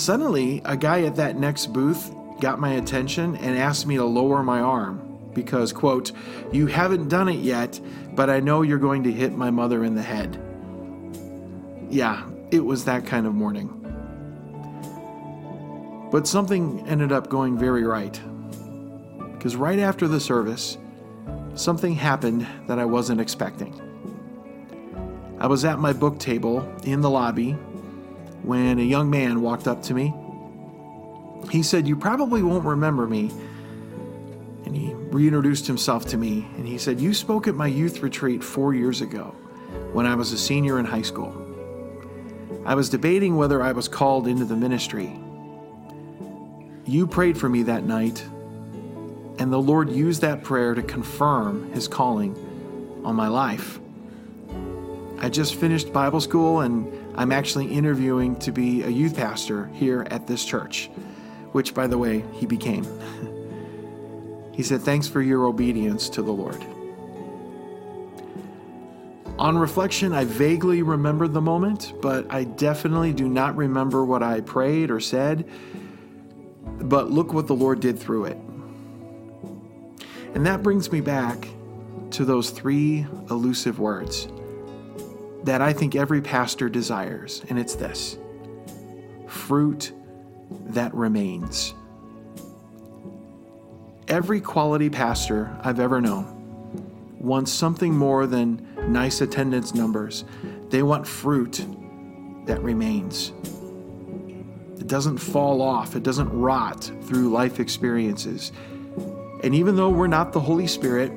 Suddenly, 0.00 0.62
a 0.64 0.78
guy 0.78 1.02
at 1.02 1.16
that 1.16 1.36
next 1.36 1.74
booth 1.74 2.10
got 2.40 2.58
my 2.58 2.70
attention 2.70 3.36
and 3.36 3.58
asked 3.58 3.86
me 3.86 3.96
to 3.96 4.04
lower 4.06 4.42
my 4.42 4.60
arm 4.60 5.28
because, 5.34 5.74
quote, 5.74 6.12
you 6.50 6.68
haven't 6.68 7.10
done 7.10 7.28
it 7.28 7.40
yet, 7.40 7.78
but 8.14 8.30
I 8.30 8.40
know 8.40 8.62
you're 8.62 8.78
going 8.78 9.02
to 9.02 9.12
hit 9.12 9.34
my 9.34 9.50
mother 9.50 9.84
in 9.84 9.94
the 9.94 10.02
head. 10.02 10.40
Yeah, 11.90 12.26
it 12.50 12.64
was 12.64 12.86
that 12.86 13.04
kind 13.04 13.26
of 13.26 13.34
morning. 13.34 13.76
But 16.10 16.26
something 16.26 16.82
ended 16.88 17.12
up 17.12 17.28
going 17.28 17.58
very 17.58 17.84
right. 17.84 18.18
Because 19.34 19.54
right 19.54 19.78
after 19.78 20.08
the 20.08 20.18
service, 20.18 20.78
something 21.54 21.94
happened 21.94 22.46
that 22.68 22.78
I 22.78 22.86
wasn't 22.86 23.20
expecting. 23.20 23.78
I 25.38 25.46
was 25.46 25.66
at 25.66 25.78
my 25.78 25.92
book 25.92 26.18
table 26.18 26.66
in 26.84 27.02
the 27.02 27.10
lobby 27.10 27.54
when 28.42 28.78
a 28.78 28.82
young 28.82 29.10
man 29.10 29.40
walked 29.40 29.68
up 29.68 29.82
to 29.84 29.94
me. 29.94 30.14
He 31.50 31.62
said, 31.62 31.86
You 31.86 31.96
probably 31.96 32.42
won't 32.42 32.64
remember 32.64 33.06
me. 33.06 33.30
And 34.64 34.76
he 34.76 34.92
reintroduced 34.94 35.66
himself 35.66 36.06
to 36.06 36.16
me. 36.16 36.46
And 36.56 36.66
he 36.66 36.78
said, 36.78 37.00
You 37.00 37.14
spoke 37.14 37.48
at 37.48 37.54
my 37.54 37.66
youth 37.66 38.00
retreat 38.00 38.44
four 38.44 38.74
years 38.74 39.00
ago 39.00 39.34
when 39.92 40.06
I 40.06 40.14
was 40.14 40.32
a 40.32 40.38
senior 40.38 40.78
in 40.78 40.84
high 40.84 41.02
school. 41.02 41.46
I 42.64 42.74
was 42.74 42.90
debating 42.90 43.36
whether 43.36 43.62
I 43.62 43.72
was 43.72 43.88
called 43.88 44.28
into 44.28 44.44
the 44.44 44.56
ministry. 44.56 45.18
You 46.84 47.06
prayed 47.06 47.38
for 47.38 47.48
me 47.48 47.64
that 47.64 47.84
night, 47.84 48.22
and 49.38 49.52
the 49.52 49.60
Lord 49.60 49.90
used 49.90 50.20
that 50.20 50.44
prayer 50.44 50.74
to 50.74 50.82
confirm 50.82 51.72
his 51.72 51.88
calling 51.88 52.34
on 53.04 53.14
my 53.14 53.28
life. 53.28 53.80
I 55.22 55.28
just 55.28 55.56
finished 55.56 55.92
Bible 55.92 56.20
school 56.20 56.60
and 56.60 56.90
I'm 57.14 57.30
actually 57.30 57.66
interviewing 57.66 58.36
to 58.36 58.52
be 58.52 58.82
a 58.82 58.88
youth 58.88 59.16
pastor 59.16 59.66
here 59.74 60.06
at 60.10 60.26
this 60.26 60.44
church, 60.46 60.88
which, 61.52 61.74
by 61.74 61.86
the 61.86 61.98
way, 61.98 62.24
he 62.32 62.46
became. 62.46 62.86
he 64.54 64.62
said, 64.62 64.80
Thanks 64.80 65.08
for 65.08 65.20
your 65.20 65.44
obedience 65.44 66.08
to 66.10 66.22
the 66.22 66.32
Lord. 66.32 66.64
On 69.38 69.58
reflection, 69.58 70.14
I 70.14 70.24
vaguely 70.24 70.82
remember 70.82 71.28
the 71.28 71.40
moment, 71.40 71.92
but 72.00 72.26
I 72.32 72.44
definitely 72.44 73.12
do 73.12 73.28
not 73.28 73.56
remember 73.56 74.06
what 74.06 74.22
I 74.22 74.40
prayed 74.40 74.90
or 74.90 75.00
said. 75.00 75.46
But 76.78 77.10
look 77.10 77.34
what 77.34 77.46
the 77.46 77.54
Lord 77.54 77.80
did 77.80 77.98
through 77.98 78.24
it. 78.24 78.38
And 80.34 80.46
that 80.46 80.62
brings 80.62 80.90
me 80.90 81.02
back 81.02 81.46
to 82.12 82.24
those 82.24 82.50
three 82.50 83.06
elusive 83.30 83.78
words 83.78 84.28
that 85.44 85.62
I 85.62 85.72
think 85.72 85.94
every 85.96 86.20
pastor 86.20 86.68
desires, 86.68 87.42
and 87.48 87.58
it's 87.58 87.74
this 87.74 88.18
fruit 89.26 89.92
that 90.66 90.92
remains. 90.94 91.74
Every 94.08 94.40
quality 94.40 94.90
pastor 94.90 95.56
I've 95.62 95.78
ever 95.78 96.00
known 96.00 96.36
wants 97.20 97.52
something 97.52 97.96
more 97.96 98.26
than 98.26 98.66
nice 98.88 99.20
attendance 99.20 99.74
numbers. 99.74 100.24
They 100.68 100.82
want 100.82 101.06
fruit 101.06 101.64
that 102.46 102.60
remains. 102.62 103.32
It 104.80 104.86
doesn't 104.86 105.18
fall 105.18 105.62
off, 105.62 105.94
it 105.94 106.02
doesn't 106.02 106.28
rot 106.30 106.90
through 107.02 107.30
life 107.30 107.60
experiences. 107.60 108.50
And 109.44 109.54
even 109.54 109.76
though 109.76 109.90
we're 109.90 110.06
not 110.06 110.32
the 110.32 110.40
Holy 110.40 110.66
Spirit, 110.66 111.12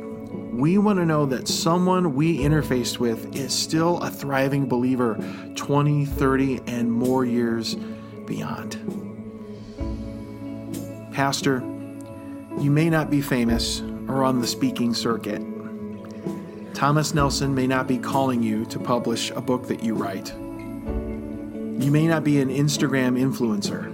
we 0.54 0.78
want 0.78 1.00
to 1.00 1.06
know 1.06 1.26
that 1.26 1.48
someone 1.48 2.14
we 2.14 2.38
interfaced 2.38 3.00
with 3.00 3.36
is 3.36 3.52
still 3.52 4.00
a 4.02 4.10
thriving 4.10 4.68
believer 4.68 5.18
20, 5.56 6.06
30, 6.06 6.62
and 6.68 6.92
more 6.92 7.26
years 7.26 7.76
beyond. 8.28 8.78
Pastor, 11.12 11.60
you 12.60 12.70
may 12.70 12.90
not 12.90 13.10
be 13.10 13.20
famous 13.20 13.82
or 14.08 14.24
on 14.24 14.42
the 14.42 14.48
speaking 14.48 14.94
circuit, 14.94 15.42
Thomas 16.74 17.14
Nelson 17.14 17.56
may 17.56 17.66
not 17.66 17.88
be 17.88 17.98
calling 17.98 18.44
you 18.44 18.66
to 18.66 18.80
publish 18.80 19.32
a 19.32 19.42
book 19.42 19.68
that 19.68 19.84
you 19.84 19.96
write. 19.96 20.34
You 20.36 21.92
may 21.92 22.08
not 22.08 22.24
be 22.24 22.40
an 22.42 22.50
Instagram 22.50 23.18
influencer, 23.20 23.90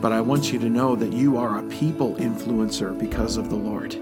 but 0.00 0.12
I 0.12 0.20
want 0.20 0.52
you 0.52 0.58
to 0.58 0.68
know 0.68 0.96
that 0.96 1.12
you 1.12 1.36
are 1.36 1.58
a 1.58 1.62
people 1.64 2.16
influencer 2.16 2.98
because 2.98 3.36
of 3.36 3.50
the 3.50 3.56
Lord. 3.56 3.96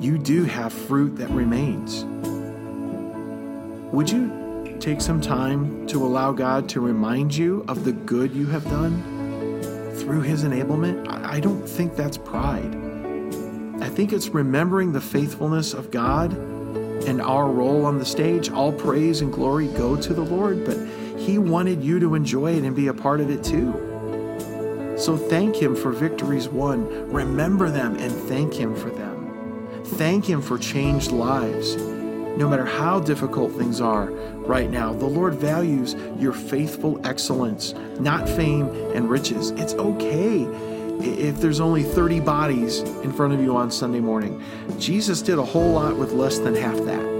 You 0.00 0.16
do 0.16 0.44
have 0.44 0.72
fruit 0.72 1.16
that 1.16 1.28
remains. 1.30 2.04
Would 3.92 4.08
you 4.08 4.76
take 4.78 5.00
some 5.00 5.20
time 5.20 5.88
to 5.88 6.06
allow 6.06 6.30
God 6.30 6.68
to 6.68 6.80
remind 6.80 7.34
you 7.34 7.64
of 7.66 7.84
the 7.84 7.90
good 7.92 8.32
you 8.32 8.46
have 8.46 8.62
done 8.64 9.02
through 9.96 10.20
His 10.20 10.44
enablement? 10.44 11.08
I 11.08 11.40
don't 11.40 11.68
think 11.68 11.96
that's 11.96 12.16
pride. 12.16 12.76
I 13.82 13.88
think 13.88 14.12
it's 14.12 14.28
remembering 14.28 14.92
the 14.92 15.00
faithfulness 15.00 15.74
of 15.74 15.90
God 15.90 16.32
and 16.32 17.20
our 17.20 17.48
role 17.48 17.84
on 17.84 17.98
the 17.98 18.04
stage. 18.04 18.50
All 18.50 18.72
praise 18.72 19.20
and 19.20 19.32
glory 19.32 19.66
go 19.66 19.96
to 19.96 20.14
the 20.14 20.24
Lord, 20.24 20.64
but 20.64 20.76
He 21.18 21.38
wanted 21.38 21.82
you 21.82 21.98
to 21.98 22.14
enjoy 22.14 22.52
it 22.52 22.62
and 22.62 22.76
be 22.76 22.86
a 22.86 22.94
part 22.94 23.20
of 23.20 23.30
it 23.30 23.42
too. 23.42 23.72
So 24.96 25.16
thank 25.16 25.56
Him 25.56 25.74
for 25.74 25.90
victories 25.90 26.48
won. 26.48 27.10
Remember 27.10 27.68
them 27.68 27.96
and 27.96 28.12
thank 28.12 28.54
Him 28.54 28.76
for 28.76 28.90
them. 28.90 29.17
Thank 29.96 30.26
Him 30.26 30.42
for 30.42 30.58
changed 30.58 31.10
lives. 31.10 31.76
No 31.76 32.48
matter 32.48 32.64
how 32.64 33.00
difficult 33.00 33.52
things 33.52 33.80
are 33.80 34.10
right 34.46 34.70
now, 34.70 34.92
the 34.92 35.06
Lord 35.06 35.34
values 35.34 35.96
your 36.18 36.32
faithful 36.32 37.04
excellence, 37.04 37.74
not 37.98 38.28
fame 38.28 38.68
and 38.94 39.10
riches. 39.10 39.50
It's 39.52 39.74
okay 39.74 40.44
if 41.00 41.40
there's 41.40 41.58
only 41.58 41.82
30 41.82 42.20
bodies 42.20 42.80
in 42.80 43.12
front 43.12 43.32
of 43.32 43.40
you 43.40 43.56
on 43.56 43.70
Sunday 43.70 44.00
morning. 44.00 44.42
Jesus 44.78 45.20
did 45.22 45.38
a 45.38 45.44
whole 45.44 45.72
lot 45.72 45.96
with 45.96 46.12
less 46.12 46.38
than 46.38 46.54
half 46.54 46.76
that. 46.76 47.18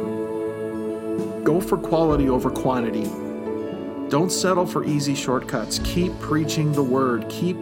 Go 1.44 1.60
for 1.60 1.78
quality 1.78 2.28
over 2.28 2.50
quantity. 2.50 3.04
Don't 4.08 4.30
settle 4.30 4.66
for 4.66 4.84
easy 4.84 5.14
shortcuts. 5.14 5.80
Keep 5.80 6.18
preaching 6.20 6.72
the 6.72 6.82
word. 6.82 7.28
Keep 7.28 7.56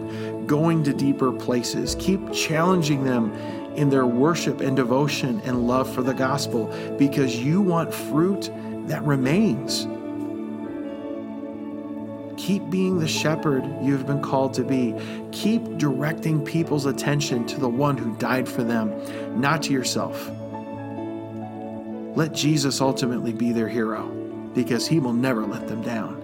going 0.45 0.83
to 0.83 0.93
deeper 0.93 1.31
places. 1.31 1.95
Keep 1.99 2.31
challenging 2.31 3.03
them 3.03 3.33
in 3.77 3.89
their 3.89 4.05
worship 4.05 4.59
and 4.59 4.75
devotion 4.75 5.39
and 5.45 5.67
love 5.67 5.91
for 5.93 6.01
the 6.01 6.13
gospel 6.13 6.65
because 6.97 7.37
you 7.37 7.61
want 7.61 7.93
fruit 7.93 8.51
that 8.87 9.03
remains. 9.03 9.87
Keep 12.37 12.69
being 12.69 12.99
the 12.99 13.07
shepherd 13.07 13.63
you 13.81 13.93
have 13.93 14.05
been 14.05 14.21
called 14.21 14.53
to 14.55 14.63
be. 14.63 14.95
Keep 15.31 15.77
directing 15.77 16.43
people's 16.43 16.85
attention 16.85 17.45
to 17.47 17.59
the 17.59 17.69
one 17.69 17.97
who 17.97 18.15
died 18.17 18.47
for 18.47 18.63
them, 18.63 18.91
not 19.39 19.63
to 19.63 19.73
yourself. 19.73 20.29
Let 22.15 22.33
Jesus 22.33 22.81
ultimately 22.81 23.33
be 23.33 23.51
their 23.51 23.67
hero 23.67 24.07
because 24.53 24.87
he 24.87 24.99
will 24.99 25.13
never 25.13 25.45
let 25.45 25.67
them 25.67 25.81
down. 25.81 26.23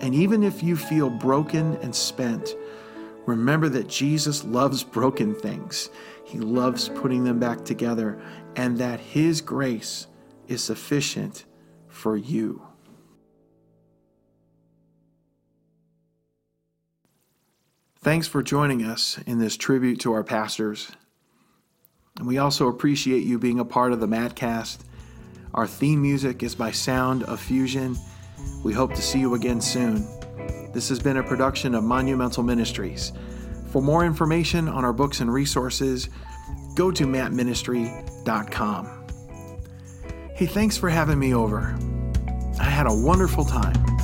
And 0.00 0.14
even 0.14 0.42
if 0.42 0.62
you 0.62 0.76
feel 0.76 1.10
broken 1.10 1.76
and 1.76 1.94
spent, 1.94 2.54
remember 3.28 3.68
that 3.68 3.88
Jesus 3.88 4.42
loves 4.42 4.82
broken 4.82 5.34
things. 5.34 5.90
He 6.24 6.38
loves 6.38 6.88
putting 6.88 7.24
them 7.24 7.38
back 7.38 7.64
together, 7.64 8.20
and 8.56 8.78
that 8.78 8.98
his 8.98 9.40
grace 9.40 10.06
is 10.48 10.64
sufficient 10.64 11.44
for 11.86 12.16
you. 12.16 12.62
Thanks 18.00 18.26
for 18.26 18.42
joining 18.42 18.84
us 18.84 19.18
in 19.26 19.38
this 19.38 19.56
tribute 19.56 20.00
to 20.00 20.12
our 20.12 20.24
pastors. 20.24 20.90
And 22.16 22.26
we 22.26 22.38
also 22.38 22.68
appreciate 22.68 23.24
you 23.24 23.38
being 23.38 23.60
a 23.60 23.64
part 23.64 23.92
of 23.92 24.00
the 24.00 24.08
Madcast. 24.08 24.78
Our 25.52 25.66
theme 25.66 26.00
music 26.00 26.42
is 26.42 26.54
by 26.54 26.70
Sound 26.70 27.24
of 27.24 27.40
Fusion. 27.40 27.96
We 28.64 28.72
hope 28.72 28.94
to 28.94 29.02
see 29.02 29.20
you 29.20 29.34
again 29.34 29.60
soon. 29.60 30.17
This 30.72 30.88
has 30.90 31.00
been 31.00 31.16
a 31.16 31.22
production 31.22 31.74
of 31.74 31.84
Monumental 31.84 32.42
Ministries. 32.42 33.12
For 33.70 33.82
more 33.82 34.04
information 34.04 34.68
on 34.68 34.84
our 34.84 34.92
books 34.92 35.20
and 35.20 35.32
resources, 35.32 36.08
go 36.74 36.90
to 36.90 37.06
mattministry.com. 37.06 39.06
Hey, 40.34 40.46
thanks 40.46 40.76
for 40.76 40.88
having 40.88 41.18
me 41.18 41.34
over. 41.34 41.76
I 42.60 42.64
had 42.64 42.86
a 42.86 42.94
wonderful 42.94 43.44
time. 43.44 43.97